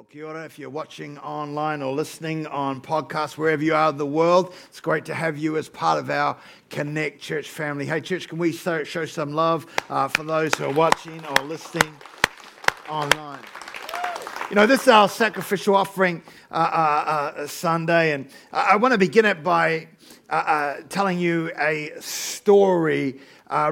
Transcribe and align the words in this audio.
Well, 0.00 0.06
kia 0.10 0.24
ora. 0.24 0.44
If 0.46 0.58
you're 0.58 0.70
watching 0.70 1.18
online 1.18 1.82
or 1.82 1.92
listening 1.92 2.46
on 2.46 2.80
podcasts, 2.80 3.36
wherever 3.36 3.62
you 3.62 3.74
are 3.74 3.90
in 3.90 3.98
the 3.98 4.06
world, 4.06 4.54
it's 4.64 4.80
great 4.80 5.04
to 5.04 5.14
have 5.14 5.36
you 5.36 5.58
as 5.58 5.68
part 5.68 5.98
of 5.98 6.08
our 6.08 6.38
Connect 6.70 7.20
Church 7.20 7.50
family. 7.50 7.84
Hey, 7.84 8.00
church, 8.00 8.26
can 8.26 8.38
we 8.38 8.50
show 8.50 8.82
some 8.84 9.34
love 9.34 9.66
uh, 9.90 10.08
for 10.08 10.22
those 10.22 10.54
who 10.54 10.64
are 10.64 10.72
watching 10.72 11.22
or 11.26 11.44
listening 11.44 11.94
online? 12.88 13.42
You 14.48 14.56
know, 14.56 14.66
this 14.66 14.84
is 14.84 14.88
our 14.88 15.06
sacrificial 15.06 15.76
offering 15.76 16.22
uh, 16.50 16.54
uh, 16.54 17.40
uh 17.42 17.46
Sunday, 17.46 18.12
and 18.12 18.30
I 18.54 18.76
want 18.76 18.92
to 18.92 18.98
begin 18.98 19.26
it 19.26 19.44
by 19.44 19.88
uh, 20.30 20.32
uh, 20.32 20.76
telling 20.88 21.18
you 21.18 21.52
a 21.58 21.90
story. 22.00 23.20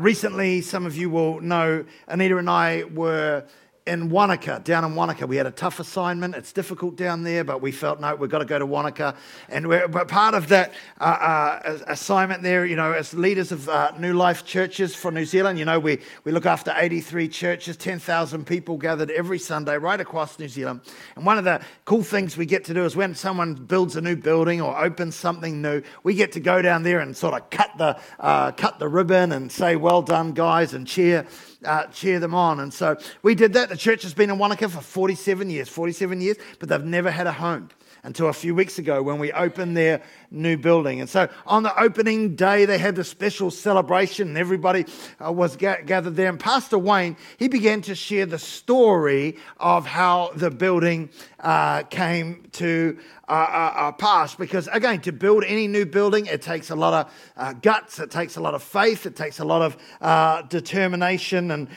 recently, 0.00 0.60
some 0.60 0.84
of 0.84 0.94
you 0.94 1.08
will 1.08 1.40
know 1.40 1.86
Anita 2.06 2.36
and 2.36 2.50
I 2.50 2.84
were 2.84 3.44
in 3.88 4.10
Wanaka, 4.10 4.60
down 4.62 4.84
in 4.84 4.94
Wanaka. 4.94 5.26
We 5.26 5.36
had 5.36 5.46
a 5.46 5.50
tough 5.50 5.80
assignment. 5.80 6.34
It's 6.34 6.52
difficult 6.52 6.94
down 6.94 7.22
there, 7.22 7.42
but 7.42 7.62
we 7.62 7.72
felt, 7.72 8.00
no, 8.00 8.14
we've 8.14 8.30
got 8.30 8.40
to 8.40 8.44
go 8.44 8.58
to 8.58 8.66
Wanaka. 8.66 9.16
And 9.48 9.66
we're, 9.66 9.88
but 9.88 10.08
part 10.08 10.34
of 10.34 10.48
that 10.48 10.74
uh, 11.00 11.04
uh, 11.04 11.78
assignment 11.86 12.42
there, 12.42 12.66
you 12.66 12.76
know, 12.76 12.92
as 12.92 13.14
leaders 13.14 13.50
of 13.50 13.68
uh, 13.68 13.92
New 13.98 14.12
Life 14.12 14.44
churches 14.44 14.94
for 14.94 15.10
New 15.10 15.24
Zealand, 15.24 15.58
you 15.58 15.64
know, 15.64 15.80
we, 15.80 16.00
we 16.24 16.32
look 16.32 16.44
after 16.44 16.72
83 16.76 17.28
churches, 17.28 17.76
10,000 17.78 18.46
people 18.46 18.76
gathered 18.76 19.10
every 19.10 19.38
Sunday 19.38 19.78
right 19.78 20.00
across 20.00 20.38
New 20.38 20.48
Zealand. 20.48 20.82
And 21.16 21.24
one 21.24 21.38
of 21.38 21.44
the 21.44 21.60
cool 21.86 22.02
things 22.02 22.36
we 22.36 22.46
get 22.46 22.64
to 22.66 22.74
do 22.74 22.84
is 22.84 22.94
when 22.94 23.14
someone 23.14 23.54
builds 23.54 23.96
a 23.96 24.02
new 24.02 24.16
building 24.16 24.60
or 24.60 24.78
opens 24.78 25.16
something 25.16 25.62
new, 25.62 25.82
we 26.02 26.14
get 26.14 26.32
to 26.32 26.40
go 26.40 26.60
down 26.60 26.82
there 26.82 27.00
and 27.00 27.16
sort 27.16 27.34
of 27.34 27.48
cut 27.48 27.70
the, 27.78 27.98
uh, 28.20 28.52
cut 28.52 28.78
the 28.78 28.88
ribbon 28.88 29.32
and 29.32 29.50
say, 29.50 29.76
well 29.76 30.02
done, 30.02 30.32
guys, 30.32 30.74
and 30.74 30.86
cheer 30.86 31.26
uh, 31.64 31.86
cheer 31.86 32.20
them 32.20 32.34
on. 32.34 32.60
And 32.60 32.72
so 32.72 32.96
we 33.22 33.34
did 33.34 33.52
that. 33.54 33.68
The 33.68 33.76
church 33.76 34.02
has 34.02 34.14
been 34.14 34.30
in 34.30 34.38
Wanaka 34.38 34.68
for 34.68 34.80
47 34.80 35.50
years, 35.50 35.68
47 35.68 36.20
years, 36.20 36.36
but 36.58 36.68
they've 36.68 36.84
never 36.84 37.10
had 37.10 37.26
a 37.26 37.32
home 37.32 37.68
until 38.02 38.28
a 38.28 38.32
few 38.32 38.54
weeks 38.54 38.78
ago 38.78 39.02
when 39.02 39.18
we 39.18 39.32
opened 39.32 39.76
their 39.76 40.02
new 40.30 40.56
building. 40.56 41.00
And 41.00 41.08
so 41.08 41.28
on 41.46 41.62
the 41.62 41.80
opening 41.80 42.34
day, 42.34 42.64
they 42.64 42.78
had 42.78 42.98
a 42.98 43.04
special 43.04 43.50
celebration 43.50 44.28
and 44.28 44.38
everybody 44.38 44.84
uh, 45.24 45.32
was 45.32 45.56
ga- 45.56 45.82
gathered 45.84 46.16
there. 46.16 46.28
And 46.28 46.38
Pastor 46.38 46.78
Wayne, 46.78 47.16
he 47.38 47.48
began 47.48 47.82
to 47.82 47.94
share 47.94 48.26
the 48.26 48.38
story 48.38 49.36
of 49.58 49.86
how 49.86 50.30
the 50.34 50.50
building 50.50 51.10
uh, 51.40 51.82
came 51.84 52.48
to 52.52 52.98
uh, 53.28 53.32
uh, 53.32 53.72
uh 53.76 53.92
pass. 53.92 54.34
Because 54.34 54.68
again, 54.68 55.00
to 55.02 55.12
build 55.12 55.44
any 55.44 55.66
new 55.66 55.86
building, 55.86 56.26
it 56.26 56.42
takes 56.42 56.70
a 56.70 56.76
lot 56.76 56.94
of 56.94 57.12
uh, 57.36 57.52
guts, 57.54 57.98
it 57.98 58.10
takes 58.10 58.36
a 58.36 58.40
lot 58.40 58.54
of 58.54 58.62
faith, 58.62 59.06
it 59.06 59.16
takes 59.16 59.38
a 59.38 59.44
lot 59.44 59.62
of 59.62 60.48
determination 60.48 61.50
and 61.50 61.68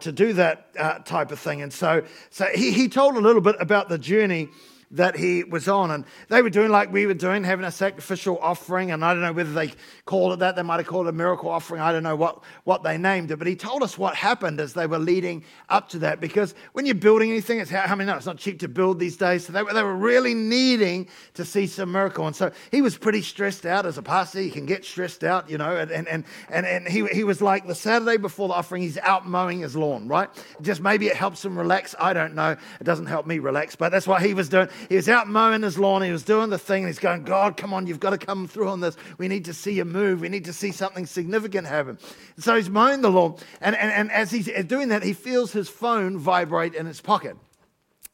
to 0.00 0.12
do 0.12 0.32
that 0.32 1.04
type 1.04 1.30
of 1.30 1.38
thing. 1.38 1.62
And 1.62 1.72
so, 1.72 2.02
so 2.30 2.46
he, 2.54 2.72
he 2.72 2.88
told 2.88 3.16
a 3.16 3.20
little 3.20 3.42
bit 3.42 3.56
about 3.60 3.88
the 3.88 3.98
journey 3.98 4.48
that 4.92 5.16
he 5.16 5.44
was 5.44 5.68
on. 5.68 5.90
And 5.90 6.04
they 6.28 6.42
were 6.42 6.50
doing 6.50 6.70
like 6.70 6.92
we 6.92 7.06
were 7.06 7.14
doing, 7.14 7.44
having 7.44 7.64
a 7.64 7.70
sacrificial 7.70 8.38
offering. 8.40 8.90
And 8.90 9.04
I 9.04 9.12
don't 9.12 9.22
know 9.22 9.32
whether 9.32 9.52
they 9.52 9.72
called 10.04 10.32
it 10.32 10.38
that. 10.40 10.56
They 10.56 10.62
might 10.62 10.76
have 10.76 10.86
called 10.86 11.06
it 11.06 11.10
a 11.10 11.12
miracle 11.12 11.50
offering. 11.50 11.80
I 11.80 11.92
don't 11.92 12.02
know 12.02 12.16
what, 12.16 12.42
what 12.64 12.82
they 12.82 12.96
named 12.96 13.30
it. 13.30 13.36
But 13.36 13.46
he 13.46 13.56
told 13.56 13.82
us 13.82 13.98
what 13.98 14.14
happened 14.14 14.60
as 14.60 14.72
they 14.72 14.86
were 14.86 14.98
leading 14.98 15.44
up 15.68 15.88
to 15.90 15.98
that. 16.00 16.20
Because 16.20 16.54
when 16.72 16.86
you're 16.86 16.94
building 16.94 17.30
anything, 17.30 17.60
it's 17.60 17.70
how, 17.70 17.94
many 17.94 18.08
know 18.08 18.16
it's 18.16 18.26
not 18.26 18.38
cheap 18.38 18.60
to 18.60 18.68
build 18.68 18.98
these 18.98 19.16
days. 19.16 19.46
So 19.46 19.52
they, 19.52 19.62
they 19.62 19.82
were 19.82 19.96
really 19.96 20.34
needing 20.34 21.08
to 21.34 21.44
see 21.44 21.66
some 21.66 21.92
miracle. 21.92 22.26
And 22.26 22.34
so 22.34 22.50
he 22.70 22.80
was 22.80 22.96
pretty 22.96 23.22
stressed 23.22 23.66
out 23.66 23.84
as 23.84 23.98
a 23.98 24.02
pastor. 24.02 24.40
He 24.40 24.50
can 24.50 24.66
get 24.66 24.84
stressed 24.84 25.24
out, 25.24 25.50
you 25.50 25.58
know. 25.58 25.76
And, 25.76 25.90
and, 25.90 26.08
and, 26.08 26.24
and, 26.48 26.66
and 26.66 26.88
he, 26.88 27.06
he 27.08 27.24
was 27.24 27.42
like 27.42 27.66
the 27.66 27.74
Saturday 27.74 28.16
before 28.16 28.48
the 28.48 28.54
offering, 28.54 28.82
he's 28.82 28.98
out 28.98 29.26
mowing 29.26 29.60
his 29.60 29.76
lawn, 29.76 30.08
right? 30.08 30.28
Just 30.62 30.80
maybe 30.80 31.06
it 31.08 31.16
helps 31.16 31.44
him 31.44 31.58
relax. 31.58 31.94
I 31.98 32.12
don't 32.14 32.34
know. 32.34 32.56
It 32.80 32.84
doesn't 32.84 33.06
help 33.06 33.26
me 33.26 33.38
relax. 33.38 33.76
But 33.76 33.90
that's 33.90 34.06
what 34.06 34.22
he 34.22 34.32
was 34.34 34.48
doing. 34.48 34.68
He 34.88 34.96
was 34.96 35.08
out 35.08 35.28
mowing 35.28 35.62
his 35.62 35.78
lawn. 35.78 36.02
He 36.02 36.10
was 36.10 36.22
doing 36.22 36.50
the 36.50 36.58
thing. 36.58 36.84
And 36.84 36.88
he's 36.88 36.98
going, 36.98 37.24
God, 37.24 37.56
come 37.56 37.72
on, 37.72 37.86
you've 37.86 38.00
got 38.00 38.10
to 38.10 38.18
come 38.18 38.46
through 38.46 38.68
on 38.68 38.80
this. 38.80 38.96
We 39.18 39.28
need 39.28 39.44
to 39.46 39.54
see 39.54 39.72
you 39.72 39.84
move. 39.84 40.20
We 40.20 40.28
need 40.28 40.44
to 40.46 40.52
see 40.52 40.72
something 40.72 41.06
significant 41.06 41.66
happen. 41.66 41.98
And 42.36 42.44
so 42.44 42.56
he's 42.56 42.70
mowing 42.70 43.02
the 43.02 43.10
lawn. 43.10 43.36
And, 43.60 43.76
and, 43.76 43.92
and 43.92 44.12
as 44.12 44.30
he's 44.30 44.50
doing 44.64 44.88
that, 44.88 45.02
he 45.02 45.12
feels 45.12 45.52
his 45.52 45.68
phone 45.68 46.18
vibrate 46.18 46.74
in 46.74 46.86
his 46.86 47.00
pocket. 47.00 47.36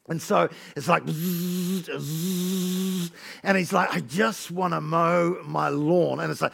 And 0.07 0.21
so 0.21 0.49
it's 0.75 0.87
like, 0.87 1.01
and 1.07 1.15
he's 3.57 3.73
like, 3.73 3.91
I 3.91 4.01
just 4.01 4.51
want 4.51 4.75
to 4.75 4.81
mow 4.81 5.39
my 5.43 5.69
lawn. 5.69 6.19
And 6.19 6.31
it's 6.31 6.41
like, 6.41 6.53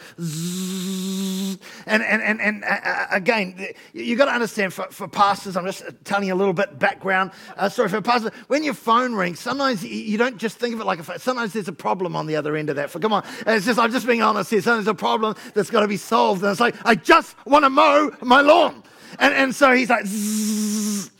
and, 1.86 2.02
and, 2.02 2.22
and, 2.22 2.40
and 2.40 2.64
uh, 2.64 2.68
uh 2.68 3.08
again, 3.12 3.68
you've 3.92 4.18
got 4.18 4.26
to 4.26 4.32
understand 4.32 4.74
for, 4.74 4.86
for 4.86 5.10
pastors, 5.10 5.58
I'm 5.58 5.66
just 5.66 5.84
telling 6.06 6.30
you 6.30 6.34
a 6.34 6.36
little 6.36 6.54
bit 6.54 6.80
background. 6.80 7.32
Uh, 7.58 7.68
sorry, 7.68 7.90
for 7.90 8.02
pastors, 8.02 8.32
when 8.48 8.64
your 8.64 8.74
phone 8.74 9.16
rings, 9.16 9.42
sometimes 9.42 9.84
you 9.84 10.18
don't 10.18 10.38
just 10.38 10.58
think 10.58 10.74
of 10.74 10.80
it 10.80 10.86
like 10.86 11.00
a 11.00 11.04
phone. 11.04 11.20
Sometimes 11.20 11.52
there's 11.52 11.68
a 11.68 11.74
problem 11.74 12.16
on 12.16 12.28
the 12.28 12.38
other 12.38 12.56
end 12.56 12.70
of 12.70 12.78
that. 12.78 12.90
For 12.90 13.00
come 13.00 13.12
on, 13.12 13.26
it's 13.46 13.66
just, 13.66 13.78
I'm 13.78 13.92
just 13.92 14.08
being 14.08 14.22
honest 14.22 14.50
here. 14.50 14.62
Sometimes 14.62 14.86
there's 14.86 14.94
a 14.94 14.98
problem 14.98 15.36
that's 15.54 15.70
got 15.70 15.82
to 15.82 15.90
be 15.90 15.98
solved. 15.98 16.42
And 16.42 16.52
it's 16.52 16.62
like, 16.62 16.76
I 16.86 16.96
just 16.96 17.36
want 17.46 17.66
to 17.66 17.70
mow 17.70 18.12
my 18.22 18.40
lawn. 18.40 18.82
And, 19.20 19.34
and 19.34 19.54
so 19.54 19.74
he's 19.74 19.90
like, 19.90 20.06
zzz, 20.06 21.12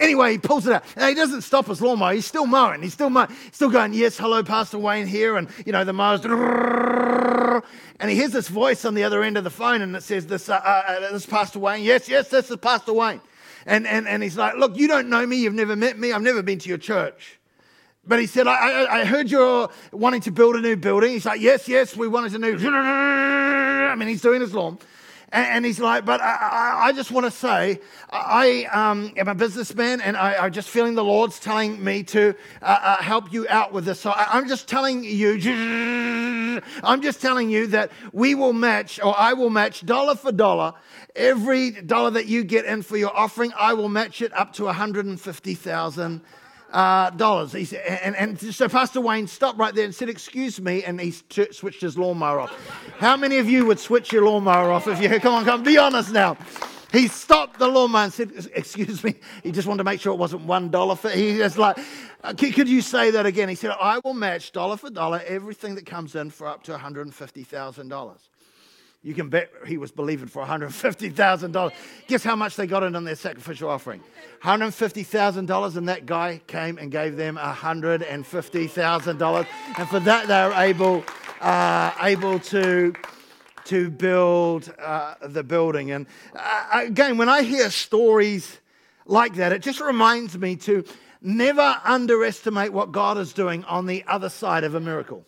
Anyway, 0.00 0.32
he 0.32 0.38
pulls 0.38 0.66
it 0.66 0.72
out. 0.72 0.82
Now, 0.96 1.08
he 1.08 1.14
doesn't 1.14 1.42
stop 1.42 1.66
his 1.66 1.80
lawnmower. 1.80 2.14
He's 2.14 2.26
still 2.26 2.46
mowing. 2.46 2.82
He's 2.82 2.94
still 2.94 3.10
mowing. 3.10 3.28
Still 3.52 3.68
going, 3.68 3.92
yes, 3.92 4.16
hello, 4.16 4.42
Pastor 4.42 4.78
Wayne 4.78 5.06
here. 5.06 5.36
And, 5.36 5.48
you 5.66 5.72
know, 5.72 5.84
the 5.84 5.92
mower's... 5.92 6.24
And 8.00 8.08
he 8.08 8.16
hears 8.16 8.32
this 8.32 8.48
voice 8.48 8.86
on 8.86 8.94
the 8.94 9.04
other 9.04 9.22
end 9.22 9.36
of 9.36 9.44
the 9.44 9.50
phone 9.50 9.82
and 9.82 9.94
it 9.94 10.02
says, 10.02 10.26
this, 10.26 10.48
uh, 10.48 10.54
uh, 10.54 10.82
uh, 10.88 11.12
this 11.12 11.26
Pastor 11.26 11.58
Wayne. 11.58 11.82
Yes, 11.84 12.08
yes, 12.08 12.28
this 12.28 12.50
is 12.50 12.56
Pastor 12.56 12.94
Wayne. 12.94 13.20
And, 13.66 13.86
and, 13.86 14.08
and 14.08 14.22
he's 14.22 14.38
like, 14.38 14.56
look, 14.56 14.78
you 14.78 14.88
don't 14.88 15.10
know 15.10 15.26
me. 15.26 15.36
You've 15.36 15.52
never 15.52 15.76
met 15.76 15.98
me. 15.98 16.12
I've 16.12 16.22
never 16.22 16.42
been 16.42 16.58
to 16.60 16.68
your 16.70 16.78
church. 16.78 17.38
But 18.06 18.18
he 18.18 18.26
said, 18.26 18.46
I, 18.46 18.54
I, 18.54 19.00
I 19.00 19.04
heard 19.04 19.30
you're 19.30 19.68
wanting 19.92 20.22
to 20.22 20.30
build 20.30 20.56
a 20.56 20.60
new 20.60 20.76
building. 20.76 21.10
He's 21.12 21.26
like, 21.26 21.42
yes, 21.42 21.68
yes, 21.68 21.94
we 21.94 22.08
wanted 22.08 22.32
to 22.32 22.38
new. 22.38 22.56
I 22.56 23.94
mean, 23.96 24.08
he's 24.08 24.22
doing 24.22 24.40
his 24.40 24.54
lawn. 24.54 24.78
And, 25.32 25.64
he's 25.64 25.78
like, 25.78 26.04
but 26.04 26.20
I, 26.20 26.88
I 26.88 26.92
just 26.92 27.12
want 27.12 27.24
to 27.24 27.30
say, 27.30 27.80
I 28.10 28.64
um, 28.72 29.12
am 29.16 29.28
a 29.28 29.34
businessman 29.34 30.00
and 30.00 30.16
I, 30.16 30.44
am 30.44 30.52
just 30.52 30.68
feeling 30.68 30.96
the 30.96 31.04
Lord's 31.04 31.38
telling 31.38 31.82
me 31.82 32.02
to 32.04 32.34
uh, 32.60 32.64
uh, 32.64 32.96
help 32.96 33.32
you 33.32 33.46
out 33.48 33.72
with 33.72 33.84
this. 33.84 34.00
So 34.00 34.10
I, 34.10 34.26
I'm 34.32 34.48
just 34.48 34.66
telling 34.66 35.04
you, 35.04 36.60
I'm 36.82 37.00
just 37.00 37.20
telling 37.20 37.48
you 37.48 37.68
that 37.68 37.92
we 38.12 38.34
will 38.34 38.52
match, 38.52 39.00
or 39.00 39.14
I 39.16 39.34
will 39.34 39.50
match 39.50 39.86
dollar 39.86 40.16
for 40.16 40.32
dollar, 40.32 40.74
every 41.14 41.70
dollar 41.70 42.10
that 42.10 42.26
you 42.26 42.42
get 42.42 42.64
in 42.64 42.82
for 42.82 42.96
your 42.96 43.16
offering, 43.16 43.52
I 43.56 43.74
will 43.74 43.88
match 43.88 44.22
it 44.22 44.32
up 44.36 44.52
to 44.54 44.64
150,000 44.64 46.22
uh, 46.72 47.10
dollars. 47.10 47.52
He 47.52 47.64
said, 47.64 47.84
and, 47.86 48.16
and 48.16 48.54
so 48.54 48.68
Pastor 48.68 49.00
Wayne 49.00 49.26
stopped 49.26 49.58
right 49.58 49.74
there 49.74 49.84
and 49.84 49.94
said, 49.94 50.08
Excuse 50.08 50.60
me. 50.60 50.84
And 50.84 51.00
he 51.00 51.12
t- 51.28 51.52
switched 51.52 51.80
his 51.80 51.98
lawnmower 51.98 52.40
off. 52.40 52.52
How 52.98 53.16
many 53.16 53.38
of 53.38 53.48
you 53.48 53.66
would 53.66 53.78
switch 53.78 54.12
your 54.12 54.24
lawnmower 54.24 54.70
off 54.70 54.86
if 54.86 55.00
you, 55.00 55.08
come 55.20 55.34
on, 55.34 55.44
come, 55.44 55.62
be 55.62 55.78
honest 55.78 56.12
now. 56.12 56.36
He 56.92 57.06
stopped 57.06 57.58
the 57.58 57.68
lawnmower 57.68 58.04
and 58.04 58.12
said, 58.12 58.32
Excuse 58.54 59.04
me. 59.04 59.14
He 59.42 59.52
just 59.52 59.68
wanted 59.68 59.78
to 59.78 59.84
make 59.84 60.00
sure 60.00 60.12
it 60.12 60.18
wasn't 60.18 60.42
one 60.42 60.70
dollar 60.70 60.96
for. 60.96 61.10
He 61.10 61.38
was 61.38 61.56
like, 61.56 61.78
uh, 62.22 62.34
Could 62.34 62.68
you 62.68 62.80
say 62.80 63.10
that 63.12 63.26
again? 63.26 63.48
He 63.48 63.54
said, 63.54 63.70
I 63.80 64.00
will 64.04 64.14
match 64.14 64.52
dollar 64.52 64.76
for 64.76 64.90
dollar 64.90 65.22
everything 65.26 65.76
that 65.76 65.86
comes 65.86 66.14
in 66.14 66.30
for 66.30 66.46
up 66.46 66.64
to 66.64 66.72
$150,000. 66.72 68.29
You 69.02 69.14
can 69.14 69.30
bet 69.30 69.50
he 69.66 69.78
was 69.78 69.90
believing 69.90 70.28
for 70.28 70.44
$150,000. 70.44 71.72
Guess 72.06 72.22
how 72.22 72.36
much 72.36 72.56
they 72.56 72.66
got 72.66 72.82
in 72.82 72.94
on 72.94 73.04
their 73.04 73.14
sacrificial 73.14 73.70
offering? 73.70 74.02
$150,000, 74.42 75.76
and 75.76 75.88
that 75.88 76.04
guy 76.04 76.42
came 76.46 76.76
and 76.76 76.92
gave 76.92 77.16
them 77.16 77.38
$150,000. 77.38 79.46
And 79.78 79.88
for 79.88 80.00
that, 80.00 80.28
they 80.28 80.46
were 80.46 80.52
able, 80.52 81.02
uh, 81.40 81.92
able 82.02 82.40
to, 82.40 82.92
to 83.64 83.90
build 83.90 84.70
uh, 84.78 85.14
the 85.22 85.44
building. 85.44 85.92
And 85.92 86.06
uh, 86.34 86.82
again, 86.84 87.16
when 87.16 87.30
I 87.30 87.40
hear 87.40 87.70
stories 87.70 88.58
like 89.06 89.36
that, 89.36 89.54
it 89.54 89.62
just 89.62 89.80
reminds 89.80 90.36
me 90.36 90.56
to 90.56 90.84
never 91.22 91.80
underestimate 91.84 92.74
what 92.74 92.92
God 92.92 93.16
is 93.16 93.32
doing 93.32 93.64
on 93.64 93.86
the 93.86 94.04
other 94.06 94.28
side 94.28 94.64
of 94.64 94.74
a 94.74 94.80
miracle. 94.80 95.24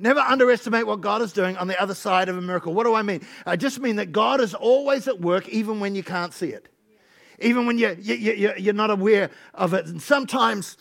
Never 0.00 0.20
underestimate 0.20 0.86
what 0.86 1.02
God 1.02 1.20
is 1.20 1.30
doing 1.30 1.58
on 1.58 1.68
the 1.68 1.80
other 1.80 1.94
side 1.94 2.30
of 2.30 2.38
a 2.38 2.40
miracle. 2.40 2.72
What 2.72 2.84
do 2.84 2.94
I 2.94 3.02
mean? 3.02 3.20
I 3.44 3.56
just 3.56 3.80
mean 3.80 3.96
that 3.96 4.12
God 4.12 4.40
is 4.40 4.54
always 4.54 5.06
at 5.06 5.20
work 5.20 5.46
even 5.50 5.78
when 5.78 5.94
you 5.94 6.02
can't 6.02 6.32
see 6.32 6.48
it, 6.48 6.70
even 7.38 7.66
when 7.66 7.76
you, 7.76 7.94
you, 8.00 8.14
you, 8.14 8.52
you're 8.56 8.72
not 8.72 8.88
aware 8.88 9.28
of 9.52 9.74
it. 9.74 9.84
And 9.84 10.00
sometimes 10.00 10.78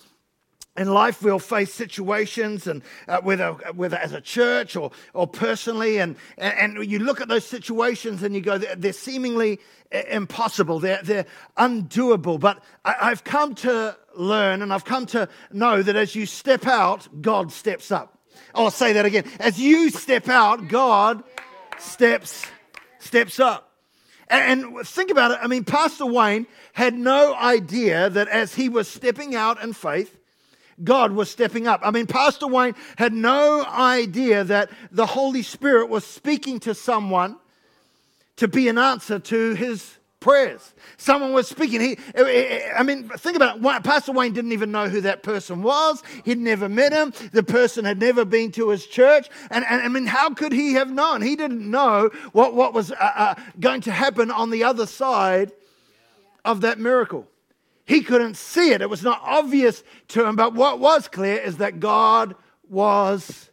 in 0.77 0.87
life 0.87 1.21
we'll 1.21 1.37
face 1.37 1.73
situations 1.73 2.65
and 2.65 2.81
uh, 3.09 3.19
whether, 3.19 3.51
whether 3.75 3.97
as 3.97 4.13
a 4.13 4.21
church 4.21 4.77
or, 4.77 4.91
or 5.13 5.27
personally 5.27 5.97
and, 5.97 6.15
and, 6.37 6.77
you 6.89 6.99
look 6.99 7.19
at 7.19 7.27
those 7.27 7.45
situations 7.45 8.23
and 8.23 8.33
you 8.33 8.39
go 8.39 8.57
they're, 8.57 8.75
they're 8.75 8.93
seemingly 8.93 9.59
impossible 9.91 10.79
they're, 10.79 11.01
they're 11.03 11.25
undoable 11.57 12.39
but 12.39 12.63
I, 12.85 12.95
i've 13.01 13.23
come 13.23 13.55
to 13.55 13.97
learn 14.15 14.61
and 14.61 14.71
i've 14.71 14.85
come 14.85 15.07
to 15.07 15.27
know 15.51 15.81
that 15.81 15.95
as 15.95 16.15
you 16.15 16.27
step 16.27 16.67
out 16.67 17.07
god 17.21 17.51
steps 17.51 17.91
up 17.91 18.18
I'll 18.53 18.71
say 18.71 18.93
that 18.93 19.05
again. 19.05 19.25
As 19.39 19.59
you 19.59 19.89
step 19.89 20.27
out, 20.27 20.67
God 20.67 21.23
steps 21.77 22.45
steps 22.99 23.39
up. 23.39 23.71
And 24.29 24.85
think 24.85 25.09
about 25.09 25.31
it. 25.31 25.39
I 25.41 25.47
mean, 25.47 25.63
Pastor 25.63 26.05
Wayne 26.05 26.45
had 26.73 26.93
no 26.93 27.33
idea 27.33 28.09
that 28.11 28.27
as 28.27 28.53
he 28.53 28.69
was 28.69 28.87
stepping 28.87 29.35
out 29.35 29.61
in 29.63 29.73
faith, 29.73 30.15
God 30.83 31.13
was 31.13 31.31
stepping 31.31 31.67
up. 31.67 31.81
I 31.83 31.91
mean, 31.91 32.05
Pastor 32.05 32.47
Wayne 32.47 32.75
had 32.97 33.11
no 33.11 33.65
idea 33.65 34.43
that 34.43 34.69
the 34.91 35.07
Holy 35.07 35.41
Spirit 35.41 35.89
was 35.89 36.05
speaking 36.05 36.59
to 36.61 36.75
someone 36.75 37.37
to 38.35 38.47
be 38.47 38.67
an 38.69 38.77
answer 38.77 39.19
to 39.19 39.53
his 39.55 39.97
prayers. 40.19 40.73
Someone 40.97 41.33
was 41.33 41.47
speaking. 41.47 41.81
He, 41.81 41.97
I 42.15 42.83
mean, 42.83 43.09
think 43.09 43.35
about 43.35 43.57
it. 43.57 43.83
Pastor 43.83 44.11
Wayne 44.11 44.33
didn't 44.33 44.51
even 44.51 44.71
know 44.71 44.89
who 44.89 45.01
that 45.01 45.23
person 45.23 45.61
was. 45.61 46.03
He'd 46.25 46.37
never 46.37 46.67
met 46.67 46.91
him. 46.91 47.13
The 47.31 47.43
person 47.43 47.85
had 47.85 47.99
never 47.99 48.25
been 48.25 48.51
to 48.53 48.69
his 48.69 48.85
church. 48.85 49.29
And, 49.49 49.65
and 49.65 49.81
I 49.81 49.87
mean, 49.87 50.05
how 50.05 50.33
could 50.33 50.51
he 50.51 50.73
have 50.73 50.91
known? 50.91 51.21
He 51.21 51.35
didn't 51.35 51.69
know 51.69 52.09
what, 52.33 52.53
what 52.53 52.73
was 52.73 52.91
uh, 52.91 52.95
uh, 52.99 53.35
going 53.59 53.81
to 53.81 53.91
happen 53.91 54.29
on 54.31 54.49
the 54.49 54.63
other 54.63 54.85
side 54.85 55.51
of 56.43 56.61
that 56.61 56.79
miracle. 56.79 57.27
He 57.85 58.01
couldn't 58.01 58.35
see 58.37 58.71
it. 58.71 58.81
It 58.81 58.89
was 58.89 59.03
not 59.03 59.21
obvious 59.23 59.83
to 60.09 60.25
him. 60.25 60.35
But 60.35 60.53
what 60.53 60.79
was 60.79 61.07
clear 61.07 61.37
is 61.37 61.57
that 61.57 61.79
God 61.79 62.35
was 62.69 63.49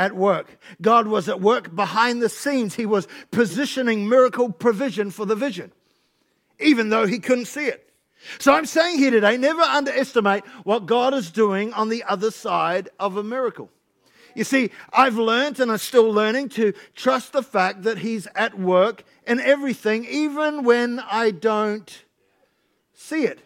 at 0.00 0.16
work. 0.16 0.58
God 0.80 1.06
was 1.06 1.28
at 1.28 1.42
work 1.42 1.76
behind 1.76 2.22
the 2.22 2.30
scenes. 2.30 2.74
He 2.74 2.86
was 2.86 3.06
positioning 3.30 4.08
miracle 4.08 4.50
provision 4.50 5.10
for 5.10 5.26
the 5.26 5.36
vision, 5.36 5.72
even 6.58 6.88
though 6.88 7.06
he 7.06 7.18
couldn't 7.18 7.44
see 7.44 7.66
it. 7.66 7.92
So 8.38 8.54
I'm 8.54 8.64
saying 8.64 8.96
here 8.96 9.10
today 9.10 9.36
never 9.36 9.60
underestimate 9.60 10.46
what 10.64 10.86
God 10.86 11.12
is 11.12 11.30
doing 11.30 11.74
on 11.74 11.90
the 11.90 12.02
other 12.04 12.30
side 12.30 12.88
of 12.98 13.18
a 13.18 13.22
miracle. 13.22 13.68
You 14.34 14.44
see, 14.44 14.70
I've 14.90 15.18
learned 15.18 15.60
and 15.60 15.70
I'm 15.70 15.78
still 15.78 16.10
learning 16.10 16.48
to 16.50 16.72
trust 16.94 17.34
the 17.34 17.42
fact 17.42 17.82
that 17.82 17.98
He's 17.98 18.26
at 18.34 18.58
work 18.58 19.04
in 19.26 19.38
everything, 19.38 20.06
even 20.06 20.64
when 20.64 21.00
I 21.00 21.30
don't 21.30 22.04
see 22.94 23.24
it. 23.24 23.40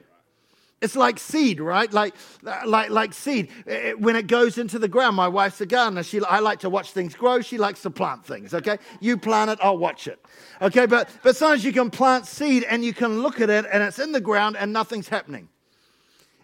It's 0.85 0.97
like 0.97 1.19
seed, 1.19 1.61
right? 1.61 1.91
Like, 1.91 2.15
like, 2.43 2.91
like 2.91 3.15
seed. 3.15 3.49
Eh, 3.67 3.73
eh, 3.73 3.93
when 3.95 4.17
it 4.17 4.27
goes 4.27 4.59
into 4.59 4.79
the 4.79 4.87
ground, 4.87 5.17
my 5.17 5.27
wife's 5.27 5.59
a 5.63 5.67
gardener. 5.67 6.03
She, 6.03 6.21
I 6.23 6.41
like 6.41 6.61
to 6.61 6.69
watch 6.69 6.91
things 6.91 7.15
grow. 7.15 7.41
She 7.41 7.57
likes 7.57 7.81
to 7.83 7.91
plant 7.91 8.27
things, 8.27 8.53
okay? 8.53 8.77
You 9.01 9.17
plant 9.17 9.51
it, 9.51 9.59
I'll 9.63 9.79
watch 9.79 10.07
it. 10.07 10.23
Okay, 10.61 10.85
but, 10.85 11.09
but 11.23 11.37
sometimes 11.37 11.65
you 11.65 11.73
can 11.73 11.89
plant 11.89 12.27
seed 12.27 12.65
and 12.65 12.85
you 12.85 12.93
can 12.93 13.23
look 13.23 13.41
at 13.41 13.49
it 13.49 13.65
and 13.73 13.83
it's 13.83 13.99
in 13.99 14.13
the 14.13 14.21
ground 14.21 14.59
and 14.59 14.75
nothing's 14.75 15.09
happening. 15.09 15.49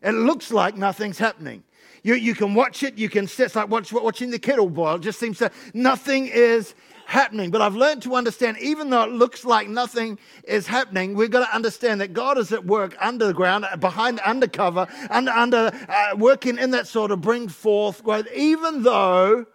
It 0.02 0.12
looks 0.12 0.50
like 0.50 0.74
nothing's 0.74 1.18
happening. 1.18 1.62
You, 2.02 2.14
you 2.14 2.34
can 2.34 2.54
watch 2.54 2.82
it, 2.82 2.96
you 2.96 3.08
can 3.08 3.26
sit, 3.26 3.46
it's 3.46 3.56
like 3.56 3.68
watch, 3.68 3.92
watching 3.92 4.30
the 4.30 4.38
kettle 4.38 4.70
boil. 4.70 4.96
It 4.96 5.02
just 5.02 5.18
seems 5.18 5.38
to, 5.38 5.50
nothing 5.74 6.28
is 6.28 6.74
happening. 7.06 7.50
But 7.50 7.60
I've 7.60 7.74
learned 7.74 8.02
to 8.02 8.14
understand, 8.14 8.56
even 8.58 8.88
though 8.90 9.02
it 9.02 9.10
looks 9.10 9.44
like 9.44 9.68
nothing 9.68 10.18
is 10.44 10.66
happening, 10.66 11.14
we've 11.14 11.30
got 11.30 11.46
to 11.46 11.54
understand 11.54 12.00
that 12.00 12.12
God 12.12 12.38
is 12.38 12.52
at 12.52 12.64
work 12.64 12.96
underground, 13.00 13.66
behind, 13.80 14.18
the 14.18 14.28
undercover, 14.28 14.86
under, 15.10 15.32
under 15.32 15.72
uh, 15.88 16.16
working 16.16 16.56
in 16.56 16.70
that 16.70 16.86
sort 16.86 17.10
of 17.10 17.20
bring 17.20 17.48
forth 17.48 18.02
growth, 18.02 18.28
even 18.34 18.82
though 18.82 19.46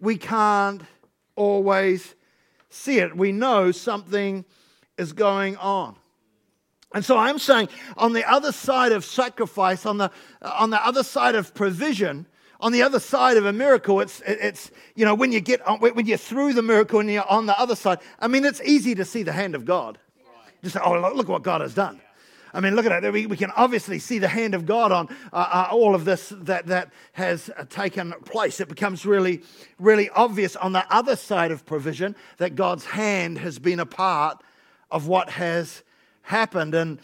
we 0.00 0.16
can't 0.16 0.82
always 1.36 2.14
see 2.70 2.98
it. 2.98 3.16
We 3.16 3.30
know 3.30 3.70
something 3.70 4.44
is 4.98 5.12
going 5.12 5.56
on. 5.58 5.96
And 6.96 7.04
so 7.04 7.18
I'm 7.18 7.38
saying 7.38 7.68
on 7.98 8.14
the 8.14 8.24
other 8.24 8.52
side 8.52 8.90
of 8.90 9.04
sacrifice, 9.04 9.84
on 9.84 9.98
the, 9.98 10.10
on 10.40 10.70
the 10.70 10.82
other 10.82 11.02
side 11.02 11.34
of 11.34 11.52
provision, 11.52 12.24
on 12.58 12.72
the 12.72 12.80
other 12.80 13.00
side 13.00 13.36
of 13.36 13.44
a 13.44 13.52
miracle, 13.52 14.00
it's, 14.00 14.22
it's 14.26 14.70
you 14.94 15.04
know, 15.04 15.14
when 15.14 15.30
you 15.30 15.40
get, 15.40 15.60
on, 15.66 15.78
when 15.80 16.06
you're 16.06 16.16
through 16.16 16.54
the 16.54 16.62
miracle 16.62 16.98
and 16.98 17.10
you're 17.10 17.30
on 17.30 17.44
the 17.44 17.60
other 17.60 17.76
side, 17.76 17.98
I 18.18 18.28
mean, 18.28 18.46
it's 18.46 18.62
easy 18.62 18.94
to 18.94 19.04
see 19.04 19.22
the 19.22 19.32
hand 19.32 19.54
of 19.54 19.66
God. 19.66 19.98
Just 20.62 20.72
say, 20.72 20.80
oh, 20.82 20.98
look, 21.14 21.28
what 21.28 21.42
God 21.42 21.60
has 21.60 21.74
done. 21.74 22.00
I 22.54 22.60
mean, 22.60 22.74
look 22.74 22.86
at 22.86 23.04
it. 23.04 23.12
We, 23.12 23.26
we 23.26 23.36
can 23.36 23.50
obviously 23.50 23.98
see 23.98 24.18
the 24.18 24.28
hand 24.28 24.54
of 24.54 24.64
God 24.64 24.90
on 24.90 25.14
uh, 25.34 25.36
uh, 25.36 25.68
all 25.70 25.94
of 25.94 26.06
this 26.06 26.32
that, 26.34 26.64
that 26.68 26.94
has 27.12 27.50
uh, 27.58 27.66
taken 27.68 28.14
place. 28.24 28.58
It 28.58 28.70
becomes 28.70 29.04
really, 29.04 29.42
really 29.78 30.08
obvious 30.08 30.56
on 30.56 30.72
the 30.72 30.90
other 30.90 31.14
side 31.14 31.50
of 31.50 31.66
provision 31.66 32.16
that 32.38 32.54
God's 32.54 32.86
hand 32.86 33.36
has 33.36 33.58
been 33.58 33.80
a 33.80 33.84
part 33.84 34.42
of 34.90 35.06
what 35.06 35.28
has 35.28 35.82
happened. 36.26 36.74
And 36.74 37.00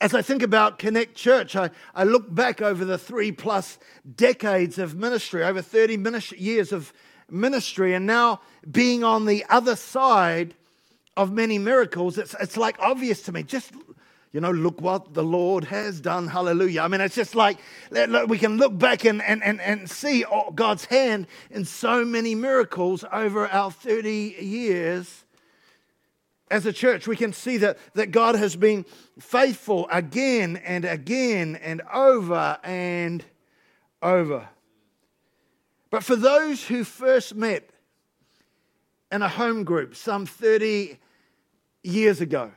as 0.00 0.14
I 0.14 0.22
think 0.22 0.42
about 0.42 0.78
Connect 0.78 1.14
Church, 1.14 1.54
I, 1.54 1.70
I 1.94 2.04
look 2.04 2.34
back 2.34 2.60
over 2.60 2.84
the 2.84 2.98
three 2.98 3.30
plus 3.30 3.78
decades 4.16 4.78
of 4.78 4.94
ministry, 4.94 5.44
over 5.44 5.62
30 5.62 5.96
ministry, 5.98 6.38
years 6.38 6.72
of 6.72 6.92
ministry, 7.30 7.94
and 7.94 8.06
now 8.06 8.40
being 8.70 9.04
on 9.04 9.26
the 9.26 9.44
other 9.48 9.76
side 9.76 10.54
of 11.16 11.32
many 11.32 11.58
miracles, 11.58 12.18
it's, 12.18 12.34
it's 12.40 12.56
like 12.56 12.76
obvious 12.80 13.22
to 13.22 13.32
me. 13.32 13.42
Just, 13.42 13.72
you 14.32 14.40
know, 14.40 14.50
look 14.50 14.80
what 14.80 15.14
the 15.14 15.22
Lord 15.22 15.64
has 15.64 16.00
done. 16.00 16.26
Hallelujah. 16.26 16.82
I 16.82 16.88
mean, 16.88 17.00
it's 17.00 17.14
just 17.14 17.34
like 17.34 17.58
we 18.26 18.38
can 18.38 18.56
look 18.56 18.76
back 18.76 19.04
and, 19.04 19.22
and, 19.22 19.42
and, 19.44 19.60
and 19.60 19.88
see 19.88 20.24
oh, 20.24 20.50
God's 20.50 20.86
hand 20.86 21.26
in 21.50 21.64
so 21.64 22.04
many 22.04 22.34
miracles 22.34 23.04
over 23.12 23.46
our 23.46 23.70
30 23.70 24.36
years 24.40 25.23
as 26.54 26.66
a 26.66 26.72
church, 26.72 27.08
we 27.08 27.16
can 27.16 27.32
see 27.32 27.56
that, 27.56 27.78
that 27.94 28.12
God 28.12 28.36
has 28.36 28.54
been 28.54 28.86
faithful 29.18 29.88
again 29.90 30.56
and 30.58 30.84
again 30.84 31.56
and 31.56 31.82
over 31.92 32.58
and 32.62 33.24
over. 34.00 34.48
But 35.90 36.04
for 36.04 36.14
those 36.14 36.64
who 36.64 36.84
first 36.84 37.34
met 37.34 37.68
in 39.10 39.20
a 39.20 39.28
home 39.28 39.64
group 39.64 39.96
some 39.96 40.26
30 40.26 40.96
years 41.82 42.20
ago, 42.20 42.52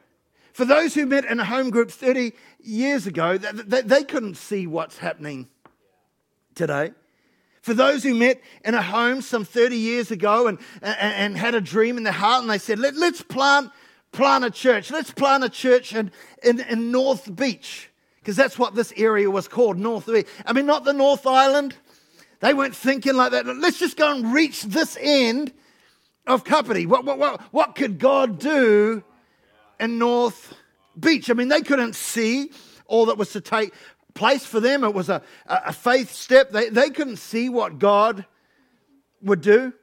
for 0.54 0.66
those 0.66 0.94
who 0.94 1.08
met 1.08 1.26
in 1.26 1.40
a 1.40 1.46
home 1.46 1.72
group 1.72 1.90
30 1.90 2.34
years 2.60 3.08
ago, 3.08 3.40
they, 3.40 3.82
they 3.82 4.04
couldn't 4.04 4.38
see 4.38 4.68
what's 4.68 5.00
happening 5.00 5.48
today. 6.54 6.92
For 7.64 7.74
those 7.74 8.04
who 8.04 8.14
met 8.14 8.42
in 8.64 8.76
a 8.76 8.82
home 8.82 9.22
some 9.22 9.44
30 9.44 9.76
years 9.76 10.12
ago 10.12 10.46
and, 10.46 10.60
and, 10.84 10.96
and 11.00 11.38
had 11.38 11.56
a 11.56 11.62
dream 11.62 11.98
in 11.98 12.04
their 12.04 12.14
heart 12.14 12.42
and 12.42 12.50
they 12.50 12.60
said, 12.60 12.78
Let, 12.78 12.94
us 12.94 13.24
plant 13.24 13.72
plant 14.18 14.44
a 14.44 14.52
church. 14.52 14.92
Let's 14.92 15.12
plant 15.12 15.44
a 15.44 15.50
church 15.50 15.96
in, 15.96 16.12
in, 16.44 16.60
in 16.60 16.92
North 16.92 17.34
Beach, 17.34 17.90
because 18.20 18.36
that's 18.36 18.58
what 18.60 18.76
this 18.76 18.92
area 18.98 19.30
was 19.32 19.48
called, 19.48 19.78
North 19.78 20.08
Beach. 20.08 20.28
I 20.46 20.54
mean, 20.54 20.66
not 20.66 20.84
the 20.84 20.94
North 20.94 21.26
Island. 21.26 21.76
They 22.40 22.54
weren't 22.54 22.76
thinking 22.76 23.16
like 23.16 23.32
that. 23.32 23.46
Let's 23.46 23.80
just 23.80 23.96
go 23.96 24.14
and 24.14 24.34
reach 24.34 24.64
this 24.64 24.98
end 25.00 25.54
of 26.26 26.44
Kapiti. 26.44 26.86
What, 26.86 27.06
what, 27.06 27.18
what, 27.18 27.42
what 27.54 27.76
could 27.76 28.00
God 28.00 28.40
do 28.40 29.04
in 29.80 29.98
North 29.98 30.54
Beach? 31.00 31.30
I 31.30 31.34
mean, 31.34 31.48
they 31.48 31.62
couldn't 31.62 31.96
see 31.96 32.52
all 32.88 33.06
that 33.06 33.18
was 33.18 33.32
to 33.34 33.42
take 33.42 33.74
place 34.14 34.46
for 34.46 34.60
them. 34.60 34.84
It 34.84 34.94
was 34.94 35.10
a, 35.10 35.22
a 35.46 35.72
faith 35.72 36.12
step. 36.12 36.52
They, 36.52 36.70
they 36.70 36.90
couldn't 36.90 37.18
see 37.18 37.50
what 37.50 37.80
God 37.80 38.26
would 39.22 39.42
do. 39.42 39.74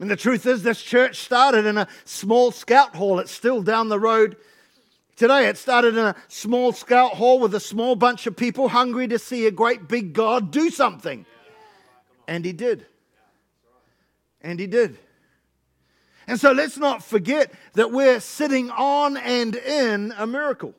And 0.00 0.10
the 0.10 0.16
truth 0.16 0.46
is, 0.46 0.62
this 0.62 0.82
church 0.82 1.18
started 1.18 1.66
in 1.66 1.76
a 1.76 1.86
small 2.06 2.52
scout 2.52 2.96
hall. 2.96 3.18
It's 3.18 3.30
still 3.30 3.62
down 3.62 3.90
the 3.90 4.00
road 4.00 4.38
today. 5.14 5.46
It 5.46 5.58
started 5.58 5.94
in 5.94 6.06
a 6.06 6.16
small 6.26 6.72
scout 6.72 7.12
hall 7.12 7.38
with 7.38 7.54
a 7.54 7.60
small 7.60 7.96
bunch 7.96 8.26
of 8.26 8.34
people 8.34 8.70
hungry 8.70 9.06
to 9.08 9.18
see 9.18 9.46
a 9.46 9.50
great 9.50 9.88
big 9.88 10.14
God 10.14 10.50
do 10.50 10.70
something. 10.70 11.26
And 12.26 12.46
he 12.46 12.54
did. 12.54 12.86
And 14.40 14.58
he 14.58 14.66
did. 14.66 14.96
And 16.26 16.40
so 16.40 16.52
let's 16.52 16.78
not 16.78 17.04
forget 17.04 17.52
that 17.74 17.92
we're 17.92 18.20
sitting 18.20 18.70
on 18.70 19.18
and 19.18 19.54
in 19.54 20.14
a 20.16 20.26
miracle. 20.26 20.74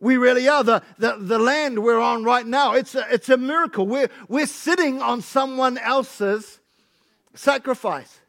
We 0.00 0.16
really 0.16 0.48
are. 0.48 0.64
The, 0.64 0.82
the, 0.96 1.16
the 1.18 1.38
land 1.38 1.82
we're 1.82 2.00
on 2.00 2.24
right 2.24 2.46
now, 2.46 2.72
it's 2.72 2.94
a, 2.94 3.06
it's 3.10 3.28
a 3.28 3.36
miracle. 3.36 3.86
We're, 3.86 4.08
we're 4.26 4.46
sitting 4.46 5.02
on 5.02 5.20
someone 5.20 5.76
else's 5.76 6.60
sacrifice. 7.36 8.20